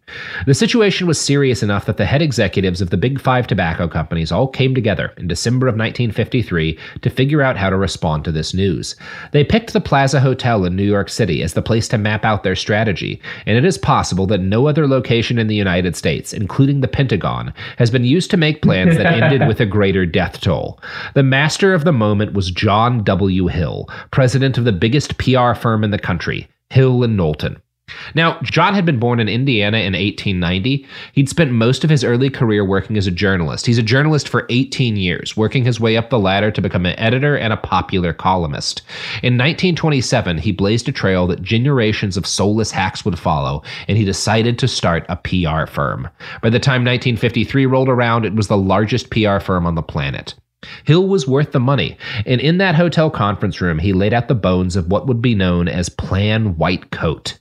[0.46, 4.30] The situation was serious enough that the head executives of the big five tobacco companies
[4.30, 8.54] all came together in December of 1953 to figure out how to respond to this
[8.54, 8.96] news.
[9.32, 12.44] They picked the Plaza Hotel in New York City as the place to map out
[12.44, 16.80] their strategy, and it is possible that no other location in the United States, including
[16.80, 20.80] the Pentagon, has been used to make plans that ended with a greater death toll.
[21.12, 23.46] The master of the moment was John W.
[23.48, 27.60] Hill, president of the biggest PR firm in the country, Hill and Knowlton.
[28.14, 30.86] Now, John had been born in Indiana in 1890.
[31.12, 33.66] He'd spent most of his early career working as a journalist.
[33.66, 36.98] He's a journalist for 18 years, working his way up the ladder to become an
[36.98, 38.82] editor and a popular columnist.
[39.22, 44.04] In 1927, he blazed a trail that generations of soulless hacks would follow, and he
[44.04, 46.08] decided to start a PR firm.
[46.42, 50.34] By the time 1953 rolled around, it was the largest PR firm on the planet.
[50.84, 54.34] Hill was worth the money, and in that hotel conference room, he laid out the
[54.34, 57.38] bones of what would be known as Plan White Coat.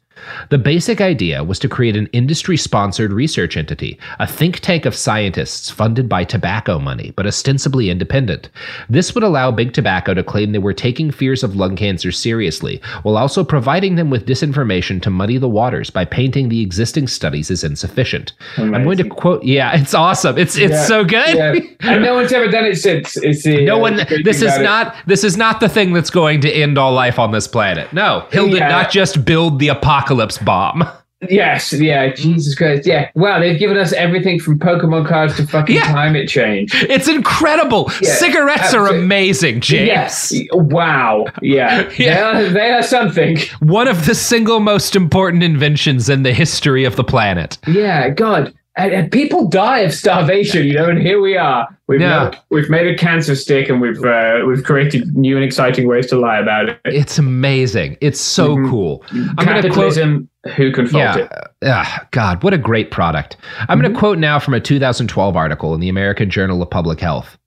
[0.49, 4.95] The basic idea was to create an industry sponsored research entity, a think tank of
[4.95, 8.49] scientists funded by tobacco money, but ostensibly independent.
[8.89, 12.81] This would allow Big Tobacco to claim they were taking fears of lung cancer seriously,
[13.03, 17.51] while also providing them with disinformation to muddy the waters by painting the existing studies
[17.51, 18.33] as insufficient.
[18.57, 18.75] Amazing.
[18.75, 20.37] I'm going to quote, yeah, it's awesome.
[20.37, 21.35] It's it's yeah, so good.
[21.35, 21.53] Yeah.
[21.81, 23.17] And no one's ever done it since.
[23.17, 23.95] It's the, no uh, one.
[24.23, 24.95] This is not.
[24.95, 25.03] It.
[25.07, 27.91] This is not the thing that's going to end all life on this planet.
[27.93, 30.87] No, Hill did not just build the apocalypse apocalypse bomb.
[31.29, 33.09] Yes, yeah, Jesus Christ, yeah.
[33.15, 35.89] Wow, they've given us everything from Pokemon cards to fucking yeah.
[35.89, 36.71] climate change.
[36.75, 37.89] It's incredible.
[38.01, 38.97] Yeah, Cigarettes absolutely.
[38.97, 39.87] are amazing, James.
[39.87, 40.33] Yes.
[40.51, 41.27] Wow.
[41.41, 41.89] Yeah.
[41.97, 42.15] yeah.
[42.15, 43.37] They, are, they are something.
[43.61, 47.57] One of the single most important inventions in the history of the planet.
[47.67, 48.53] Yeah, God.
[48.75, 51.67] And, and, people die of starvation, you know, and here we are.
[51.85, 52.31] We've yeah.
[52.31, 56.07] made, we've made a cancer stick, and we've uh, we've created new and exciting ways
[56.07, 56.79] to lie about it.
[56.85, 57.97] It's amazing.
[58.01, 58.69] It's so mm-hmm.
[58.71, 59.05] cool.
[59.11, 60.27] I'm Capitalism.
[60.43, 61.31] Quote, who can fault yeah, it?
[61.63, 63.37] Uh, God, what a great product!
[63.57, 63.81] I'm mm-hmm.
[63.81, 67.37] going to quote now from a 2012 article in the American Journal of Public Health.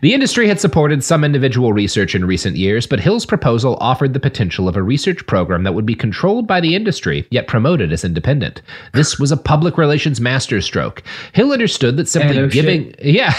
[0.00, 4.20] The industry had supported some individual research in recent years, but Hill's proposal offered the
[4.20, 8.04] potential of a research program that would be controlled by the industry, yet promoted as
[8.04, 8.62] independent.
[8.94, 11.02] This was a public relations masterstroke.
[11.34, 13.04] Hill understood that simply giving shit.
[13.04, 13.32] yeah,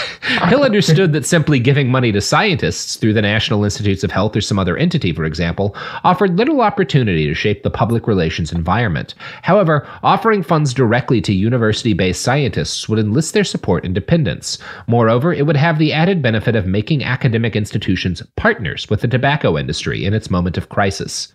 [0.48, 4.40] Hill understood that simply giving money to scientists through the National Institutes of Health or
[4.40, 9.14] some other entity, for example, offered little opportunity to shape the public relations environment.
[9.42, 14.58] However, offering funds directly to university-based scientists would enlist their support and dependence.
[14.86, 19.58] Moreover, it would have the added benefit of making academic institutions partners with the tobacco
[19.58, 21.34] industry in its moment of crisis.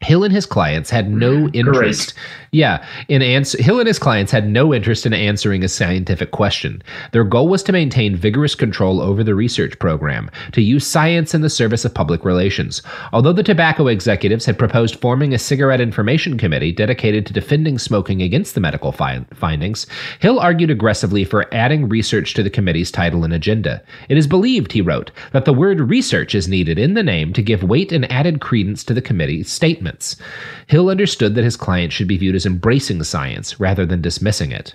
[0.00, 2.12] Hill and his clients had no interest.
[2.14, 2.14] Great.
[2.52, 6.82] Yeah, in answer, Hill and his clients had no interest in answering a scientific question.
[7.12, 11.42] Their goal was to maintain vigorous control over the research program, to use science in
[11.42, 12.82] the service of public relations.
[13.12, 18.20] Although the tobacco executives had proposed forming a cigarette information committee dedicated to defending smoking
[18.20, 19.86] against the medical fi- findings,
[20.18, 23.80] Hill argued aggressively for adding research to the committee's title and agenda.
[24.08, 27.42] It is believed, he wrote, that the word research is needed in the name to
[27.42, 30.16] give weight and added credence to the committee's statements.
[30.66, 34.74] Hill understood that his client should be viewed as embracing science rather than dismissing it.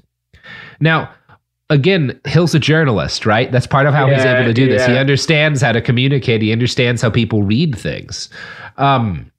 [0.79, 1.11] Now,
[1.69, 3.51] again, Hill's a journalist, right?
[3.51, 4.85] That's part of how yeah, he's able to do this.
[4.85, 8.29] He understands how to communicate, he understands how people read things.
[8.77, 9.31] Um,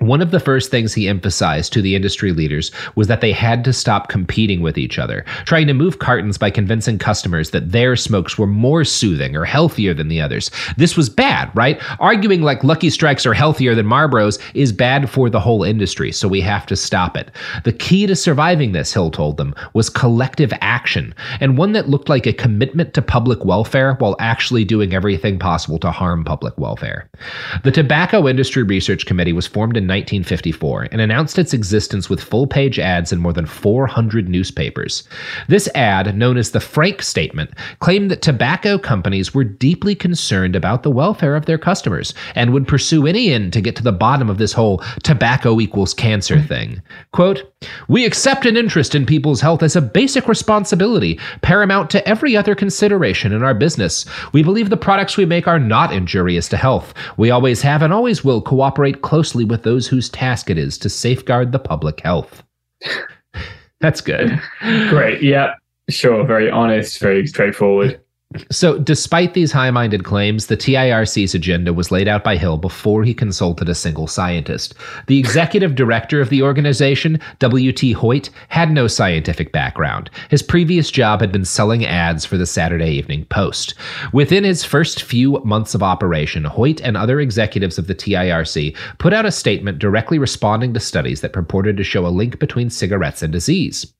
[0.00, 3.64] one of the first things he emphasized to the industry leaders was that they had
[3.64, 7.96] to stop competing with each other, trying to move cartons by convincing customers that their
[7.96, 10.50] smokes were more soothing or healthier than the others.
[10.76, 11.80] This was bad, right?
[11.98, 16.28] Arguing like Lucky Strikes are healthier than Marlboros is bad for the whole industry, so
[16.28, 17.30] we have to stop it.
[17.64, 22.08] The key to surviving this, Hill told them, was collective action, and one that looked
[22.08, 27.08] like a commitment to public welfare while actually doing everything possible to harm public welfare.
[27.64, 32.46] The Tobacco Industry Research Committee was formed in 1954 and announced its existence with full
[32.46, 35.08] page ads in more than 400 newspapers.
[35.48, 40.82] This ad, known as the Frank Statement, claimed that tobacco companies were deeply concerned about
[40.82, 44.28] the welfare of their customers and would pursue any end to get to the bottom
[44.28, 46.82] of this whole tobacco equals cancer thing.
[47.12, 47.52] Quote,
[47.88, 52.54] We accept an interest in people's health as a basic responsibility, paramount to every other
[52.54, 54.04] consideration in our business.
[54.32, 56.92] We believe the products we make are not injurious to health.
[57.16, 60.90] We always have and always will cooperate closely with those whose task it is to
[60.90, 62.42] safeguard the public health.
[63.80, 64.40] That's good.
[64.88, 65.22] Great.
[65.22, 65.54] Yeah.
[65.88, 66.26] Sure.
[66.26, 68.00] Very honest, very straightforward.
[68.50, 73.04] So, despite these high minded claims, the TIRC's agenda was laid out by Hill before
[73.04, 74.74] he consulted a single scientist.
[75.06, 77.92] The executive director of the organization, W.T.
[77.92, 80.10] Hoyt, had no scientific background.
[80.30, 83.74] His previous job had been selling ads for the Saturday Evening Post.
[84.12, 89.12] Within his first few months of operation, Hoyt and other executives of the TIRC put
[89.12, 93.22] out a statement directly responding to studies that purported to show a link between cigarettes
[93.22, 93.92] and disease.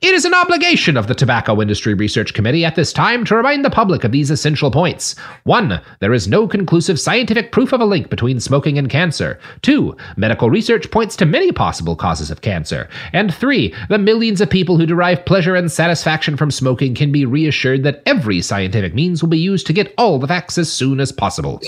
[0.00, 3.64] It is an obligation of the Tobacco Industry Research Committee at this time to remind
[3.64, 5.16] the public of these essential points.
[5.44, 5.80] 1.
[5.98, 9.40] There is no conclusive scientific proof of a link between smoking and cancer.
[9.62, 9.96] 2.
[10.16, 12.88] Medical research points to many possible causes of cancer.
[13.12, 13.74] And 3.
[13.88, 18.02] The millions of people who derive pleasure and satisfaction from smoking can be reassured that
[18.06, 21.60] every scientific means will be used to get all the facts as soon as possible.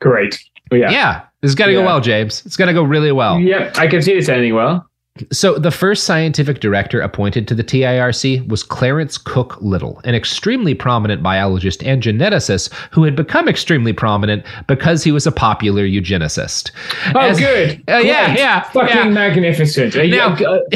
[0.00, 0.38] Great.
[0.70, 0.90] Yeah.
[0.90, 1.20] Yeah.
[1.40, 1.80] This has got to Yeah.
[1.80, 2.44] go well, James.
[2.44, 3.38] It's going to go really well.
[3.38, 4.88] Yep, I can see this ending well.
[5.30, 10.74] So, the first scientific director appointed to the TIRC was Clarence Cook Little, an extremely
[10.74, 16.72] prominent biologist and geneticist who had become extremely prominent because he was a popular eugenicist.
[17.14, 17.80] Oh, As- good.
[17.88, 18.62] Uh, yeah, yeah.
[18.62, 19.08] Fucking yeah.
[19.08, 19.94] magnificent.
[19.94, 20.58] Uh, Now- uh,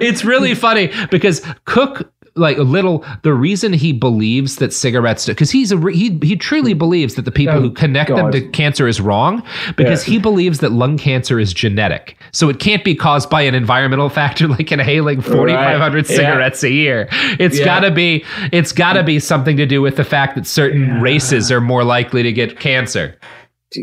[0.00, 5.50] it's really funny because Cook like a little the reason he believes that cigarettes because
[5.50, 6.78] he's a he he truly hmm.
[6.78, 9.42] believes that the people Oh, who connect them to cancer is wrong
[9.76, 10.14] because Yeah.
[10.14, 14.08] he believes that lung cancer is genetic so it can't be caused by an environmental
[14.20, 16.10] factor like inhaling 4500 Right.
[16.10, 16.16] Yeah.
[16.16, 17.08] cigarettes a year
[17.38, 17.64] it's Yeah.
[17.66, 21.00] got to be it's got to be something to do with the fact that certain
[21.02, 23.18] races are more likely to get cancer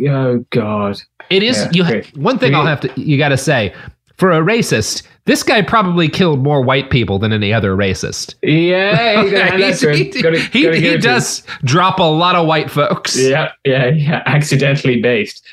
[0.08, 1.00] oh God.
[1.30, 1.84] it is Yeah, you.
[1.84, 2.18] great.
[2.18, 3.74] One thing I'll have to you got to say
[4.20, 8.36] for a racist, this guy probably killed more white people than any other racist.
[8.44, 11.00] Yeah, you gotta have that He's- he Gotta- he, gotta he to him.
[11.02, 13.18] does drop a lot of white folks.
[13.18, 14.24] Yeah, yeah, yeah.
[14.26, 15.46] Accidentally based.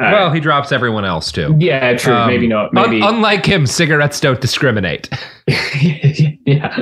[0.00, 1.54] Well, he drops everyone else too.
[1.58, 2.14] yeah, true.
[2.14, 2.76] Um, maybe not.
[2.76, 3.00] un- Maybe.
[3.04, 5.08] unlike him, cigarettes don't discriminate.
[5.46, 6.76] yeah.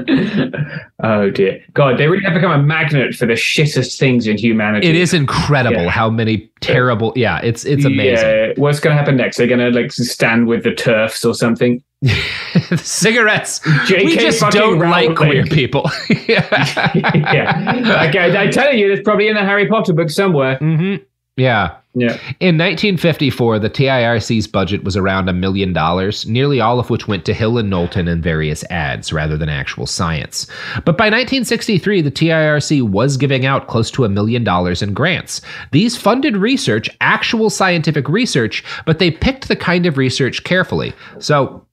[1.02, 1.62] Oh dear.
[1.74, 4.88] God, they really have become a magnet for the shittest things in humanity.
[4.88, 5.90] It is incredible Yeah.
[5.90, 7.12] how many terrible.
[7.14, 8.26] Yeah, it's it's amazing.
[8.28, 8.52] Yeah.
[8.56, 9.36] What's going to happen next?
[9.36, 11.82] They're going to like stand with the TERFs or something.
[12.76, 13.60] cigarettes.
[13.60, 15.88] JK we just don't like queer people.
[16.28, 18.06] yeah.
[18.08, 20.56] Okay, I tell you, it's probably in the Harry Potter book somewhere.
[20.58, 20.96] hmm
[21.36, 21.76] Yeah.
[21.98, 22.12] Yeah.
[22.40, 27.24] In 1954, the TIRC's budget was around a million dollars, nearly all of which went
[27.24, 30.46] to Hill and Knowlton and various ads rather than actual science.
[30.74, 35.40] But by 1963, the TIRC was giving out close to a million dollars in grants.
[35.72, 40.92] These funded research, actual scientific research, but they picked the kind of research carefully.
[41.18, 41.66] So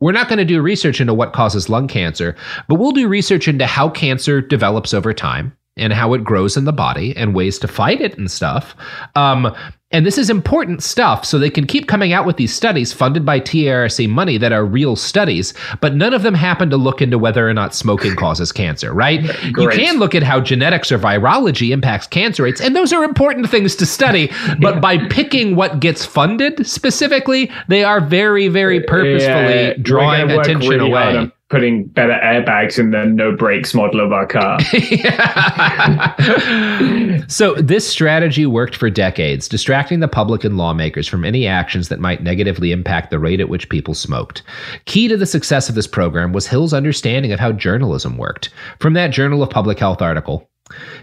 [0.00, 2.36] we're not going to do research into what causes lung cancer,
[2.68, 6.64] but we'll do research into how cancer develops over time and how it grows in
[6.64, 8.76] the body and ways to fight it and stuff.
[9.16, 9.54] Um,
[9.92, 13.26] and this is important stuff, so they can keep coming out with these studies funded
[13.26, 17.18] by TRC money that are real studies, but none of them happen to look into
[17.18, 19.20] whether or not smoking causes cancer, right?
[19.44, 23.50] You can look at how genetics or virology impacts cancer rates, and those are important
[23.50, 24.30] things to study.
[24.60, 30.68] But by picking what gets funded specifically, they are very, very purposefully Yeah, drawing attention
[30.68, 31.32] really away.
[31.50, 34.60] Putting better airbags in the no brakes model of our car.
[37.28, 41.98] so this strategy worked for decades, distracting the public and lawmakers from any actions that
[41.98, 44.42] might negatively impact the rate at which people smoked.
[44.84, 48.50] Key to the success of this program was Hill's understanding of how journalism worked.
[48.78, 50.48] From that Journal of Public Health article,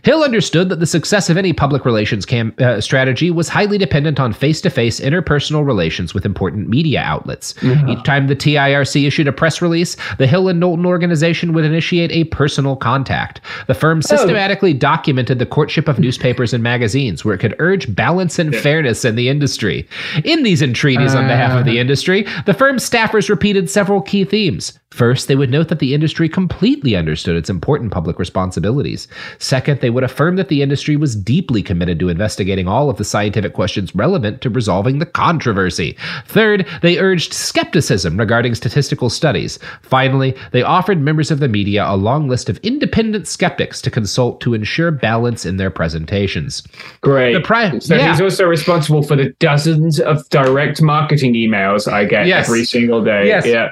[0.03, 4.20] Hill understood that the success of any public relations cam- uh, strategy was highly dependent
[4.20, 7.53] on face to face interpersonal relations with important media outlets.
[7.89, 12.11] Each time the TIRC issued a press release, the Hill and Knowlton organization would initiate
[12.11, 13.41] a personal contact.
[13.68, 18.39] The firm systematically documented the courtship of newspapers and magazines where it could urge balance
[18.39, 19.88] and fairness in the industry.
[20.24, 24.80] In these entreaties on behalf of the industry, the firm's staffers repeated several key themes.
[24.91, 29.07] First, they would note that the industry completely understood its important public responsibilities.
[29.38, 33.03] Second, they would affirm that the industry was deeply committed to investigating all of the
[33.03, 35.95] scientific questions relevant to resolving the controversy.
[36.26, 39.60] Third, they urged skepticism regarding statistical studies.
[39.82, 44.41] Finally, they offered members of the media a long list of independent skeptics to consult
[44.41, 46.64] to ensure balance in their presentations.
[47.01, 47.34] Great.
[47.34, 48.12] The pri- so yeah.
[48.12, 52.47] he's also responsible for the dozens of direct marketing emails I get Yes.
[52.47, 53.28] every single day.
[53.28, 53.45] Yes.
[53.45, 53.72] Yeah.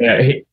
[0.00, 0.22] Yeah.
[0.22, 0.43] He,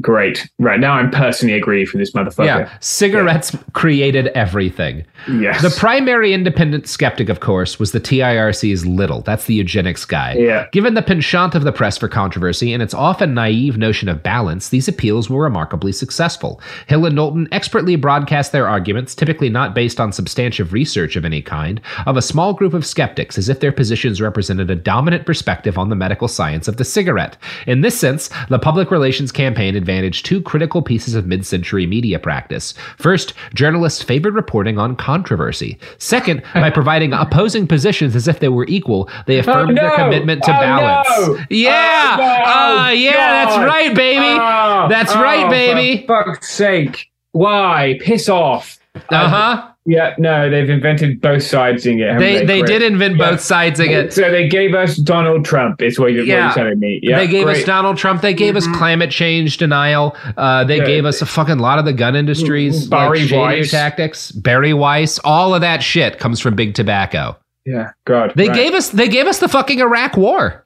[0.00, 0.48] great.
[0.58, 2.46] Right now, I'm personally aggrieved for this motherfucker.
[2.46, 5.04] Yeah, cigarettes created everything.
[5.28, 5.62] Yes.
[5.62, 9.22] The primary independent skeptic, of course, was the TIRC's Little.
[9.22, 10.34] That's the eugenics guy.
[10.34, 10.66] Yeah.
[10.72, 14.68] Given the penchant of the press for controversy and its often naive notion of balance,
[14.68, 16.60] these appeals were remarkably successful.
[16.86, 21.40] Hill and Knowlton expertly broadcast their arguments, typically not based on substantive research of any
[21.40, 25.78] kind, of a small group of skeptics as if their positions represented a dominant perspective
[25.78, 27.36] on the medical science of the cigarette.
[27.66, 32.18] In this sense, the public relations campaign advantaged two critical pieces of mid century media
[32.18, 32.72] practice.
[32.96, 35.78] First, journalists favored reporting on controversy.
[35.98, 39.96] Second, by providing opposing positions as if they were equal, they affirmed their no!
[39.96, 41.08] commitment to Oh, balance.
[41.10, 41.38] no!
[41.50, 42.14] Yeah!
[42.14, 42.42] Oh, no!
[42.46, 44.38] Ah, yeah, that's right, baby!
[44.40, 46.06] Oh, That's oh, right, baby!
[46.06, 47.10] For fuck's sake.
[47.32, 47.98] Why?
[48.00, 48.78] Piss off.
[49.10, 49.70] Uh huh.
[49.86, 52.06] Yeah, no, they've invented both sides in it.
[52.06, 53.32] haven't They they did invent Yeah.
[53.32, 54.14] both sides of it.
[54.14, 57.00] So they gave us Donald Trump, is what you're, what you're telling me.
[57.02, 57.56] Yeah, they gave us great.
[57.58, 57.66] Mm-hmm.
[57.66, 58.22] Donald Trump.
[58.22, 60.16] They gave us climate change denial.
[60.38, 60.84] Uh, they Yeah.
[60.86, 63.70] gave us a fucking lot of the gun industries, Bari like Weiss.
[63.70, 64.32] tactics.
[64.32, 67.36] Bari Weiss, all of that shit comes from big tobacco.
[67.66, 68.32] Yeah, God.
[68.36, 68.54] They right.
[68.54, 70.63] gave us they gave us the fucking Iraq War.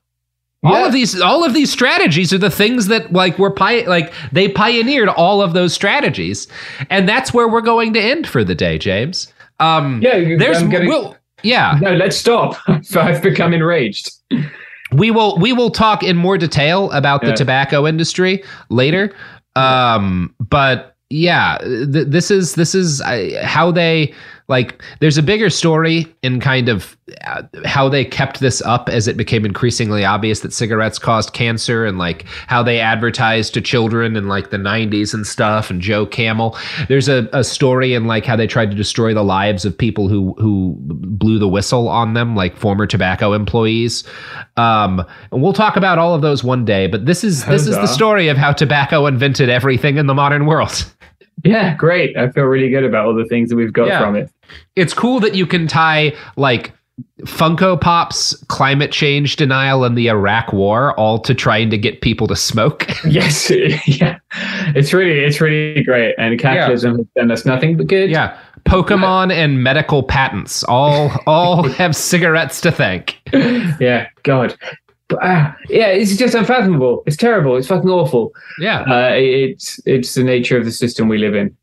[0.65, 4.13] All of these all of these strategies are the things that like were pi- like
[4.33, 6.49] they pioneered all of those strategies,
[6.91, 9.33] and that's where we're going to end for the day, James.
[9.61, 11.79] Um, Yeah, there's getting- we'll, yeah.
[11.81, 12.57] No, let's stop.
[12.97, 14.11] I've become enraged.
[14.93, 17.35] We will we will talk in more detail about the Yeah.
[17.37, 19.15] tobacco industry later.
[19.55, 24.13] Um, but yeah, th- this is this is uh, how they
[24.49, 24.83] like.
[25.01, 29.17] There's a bigger story in kind of uh, how they kept this up as it
[29.17, 34.29] became increasingly obvious that cigarettes caused cancer, and like how they advertised to children in
[34.29, 35.71] like the 90s and stuff.
[35.71, 36.57] And Joe Camel.
[36.89, 40.09] There's a, a story in like how they tried to destroy the lives of people
[40.09, 44.05] who who blew the whistle on them, like former tobacco employees.
[44.57, 46.87] Um, and we'll talk about all of those one day.
[46.87, 50.47] But this is this is the story of how tobacco invented everything in the modern
[50.47, 50.93] world.
[51.45, 52.17] Yeah, great.
[52.17, 54.01] I feel really good about all the things that we've got Yeah.
[54.01, 54.31] from it.
[54.77, 56.73] It's cool that you can tie like
[57.23, 62.27] Funko Pop's climate change denial and the Iraq War all to trying to get people
[62.27, 62.87] to smoke.
[63.05, 63.51] Yes,
[63.87, 64.19] yeah,
[64.75, 66.15] it's really, it's really great.
[66.19, 68.11] And capitalism has done us nothing but good.
[68.11, 68.37] yeah.
[68.65, 73.17] Pokemon and medical patents all all have cigarettes to thank.
[73.81, 74.57] yeah, God.
[75.09, 77.03] But, ah, yeah, it's just unfathomable.
[77.07, 77.57] It's terrible.
[77.57, 78.33] It's fucking awful.
[78.61, 78.81] Yeah.
[78.83, 81.57] Uh, it's it's the nature of the system we live in.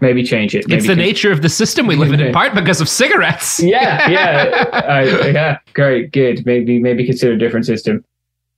[0.00, 0.66] Maybe change it.
[0.68, 2.88] Maybe It's the change- nature of the system we live in, in part because of
[2.88, 3.60] cigarettes.
[3.60, 5.58] Yeah, yeah, uh, yeah.
[5.74, 6.46] Great, good.
[6.46, 8.04] Maybe maybe consider a different system.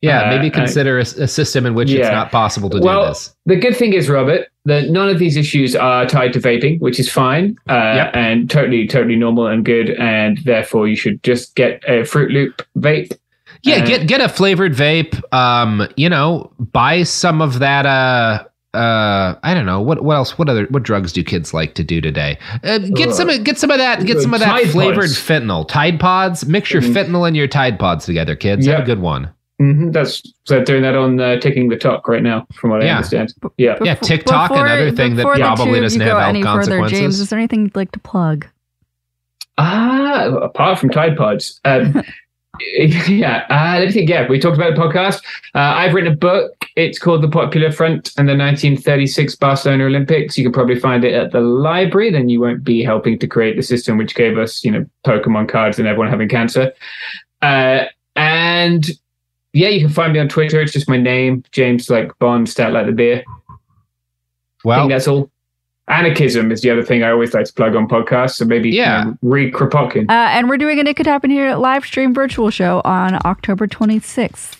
[0.03, 3.05] Yeah, Uh, maybe I- consider a, a system in which it's not possible to well,
[3.05, 3.35] do this.
[3.47, 7.01] the good thing is, Robert, that none of these issues are tied to vaping, which
[7.01, 9.91] is fine uh, and totally, totally normal and good.
[9.93, 13.17] And therefore, you should just get a Fruit Loop vape.
[13.65, 15.21] Yeah, Uh, get get a flavored vape.
[15.35, 17.87] Um, you know, buy some of that.
[17.87, 18.45] Uh,
[18.77, 20.37] uh, I don't know what what else.
[20.39, 22.39] What other what drugs do kids like to do today?
[22.63, 24.05] Uh, get Uh, some get some of that.
[24.05, 25.17] Get some of that Tide flavored Pods.
[25.19, 25.67] fentanyl.
[25.69, 26.47] Tide Pods.
[26.47, 28.67] Mix your fentanyl and your Tide Pods together, kids.
[28.67, 29.31] Have a good one.
[29.61, 32.97] hmm That's so doing that on uh, TikTok right now, from what I Yeah.
[32.97, 33.33] understand.
[33.57, 36.99] Yeah, Yeah, TikTok, Before- another thing that probably doesn't have go health any further, consequences.
[36.99, 38.47] James, is there anything you'd like to plug?
[39.57, 41.61] Ah, apart from Tide Pods.
[41.65, 42.03] Um,
[43.09, 44.09] yeah, uh, let me think.
[44.09, 45.25] Yeah, we talked about the podcast.
[45.55, 46.53] Uh, I've written a book.
[46.77, 50.37] It's called The Popular Front and the 1936 Barcelona Olympics.
[50.39, 52.11] You can probably find it at the library.
[52.11, 55.49] Then you won't be helping to create the system which gave us, you know, Pokemon
[55.49, 56.73] cards and everyone having cancer.
[57.43, 57.85] Uh,
[58.17, 58.91] and
[59.53, 60.61] yeah, you can find me on Twitter.
[60.61, 63.25] It's just my name, James, like Bond, Stout like the beer.
[64.67, 65.31] I think that's all.
[65.89, 68.37] Anarchism is the other thing I always like to plug on podcasts.
[68.37, 69.01] So maybe Yeah.
[69.01, 70.09] you know, read Kropotkin.
[70.09, 73.67] Uh, and we're doing an It Could Happen Here live stream virtual show on October
[73.67, 74.57] 26th.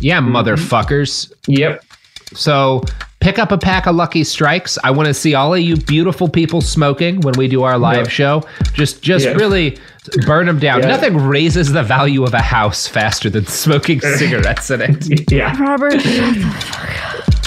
[0.00, 1.32] yeah, motherfuckers.
[1.46, 1.82] Yep.
[2.34, 2.82] So
[3.20, 4.78] pick up a pack of Lucky Strikes.
[4.84, 8.06] I want to see all of you beautiful people smoking when we do our live
[8.06, 8.08] Yeah.
[8.08, 8.42] show.
[8.74, 9.32] Just just Yeah.
[9.32, 9.78] really
[10.26, 10.80] burn them down.
[10.80, 10.88] Yeah.
[10.88, 15.30] Nothing raises the value of a house faster than smoking cigarettes in it.
[15.30, 15.56] Yeah.
[15.60, 15.94] Robert,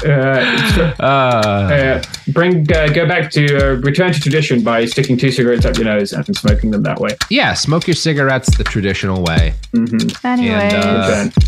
[0.03, 5.15] Uh, so- Uh, uh, bring uh, go back to uh, return to tradition by sticking
[5.17, 7.09] two cigarettes up your nose and smoking them that way.
[7.29, 9.53] yeah, smoke your cigarettes the traditional way.
[9.73, 10.25] Mm-hmm.
[10.25, 11.41] anyway, And, uh,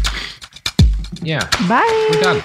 [1.23, 2.09] yeah, bye.
[2.13, 2.43] we're done.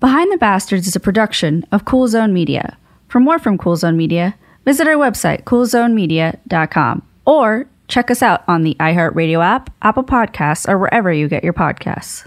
[0.00, 2.78] Behind the Bastards is a production of Cool Zone Media.
[3.08, 4.34] For more from Cool Zone Media,
[4.64, 10.78] visit our website, coolzonemedia.com, or check us out on the iHeartRadio app, Apple Podcasts, or
[10.78, 12.26] wherever you get your podcasts.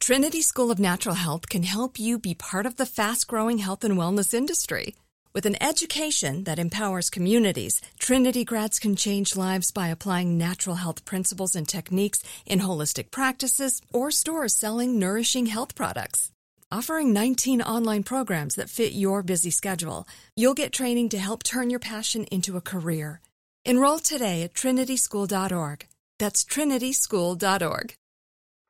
[0.00, 3.84] Trinity School of Natural Health can help you be part of the fast growing health
[3.84, 4.94] and wellness industry.
[5.34, 11.04] With an education that empowers communities, Trinity grads can change lives by applying natural health
[11.04, 16.30] principles and techniques in holistic practices or stores selling nourishing health products.
[16.70, 21.70] Offering 19 online programs that fit your busy schedule, you'll get training to help turn
[21.70, 23.22] your passion into a career.
[23.64, 25.86] Enroll today at trinityschool.org.
[26.18, 27.94] That's trinityschool.org.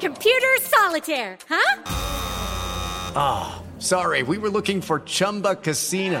[0.00, 1.82] Computer solitaire, huh?
[3.14, 6.20] Ah, sorry, we were looking for Chumba Casino.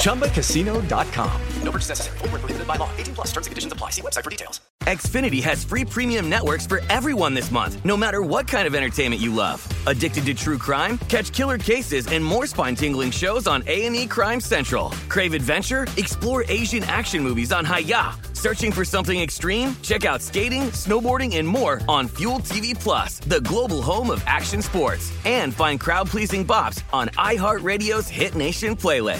[0.00, 1.40] ChumbaCasino.com.
[1.62, 2.18] No purchase necessary.
[2.18, 2.90] Void prohibited by law.
[2.96, 3.90] 18 plus terms and conditions apply.
[3.90, 4.60] See website for details.
[4.84, 9.20] Xfinity has free premium networks for everyone this month, no matter what kind of entertainment
[9.20, 9.66] you love.
[9.86, 10.96] Addicted to true crime?
[11.08, 14.90] Catch killer cases and more spine-tingling shows on A&E Crime Central.
[15.10, 15.86] Crave adventure?
[15.98, 18.16] Explore Asian action movies on Hi-YAH.
[18.32, 19.76] Searching for something extreme?
[19.82, 24.62] Check out skating, snowboarding, and more on Fuel TV Plus, the global home of action
[24.62, 25.12] sports.
[25.26, 29.19] And find crowd-pleasing bops on iHeartRadio's Hit Nation playlist.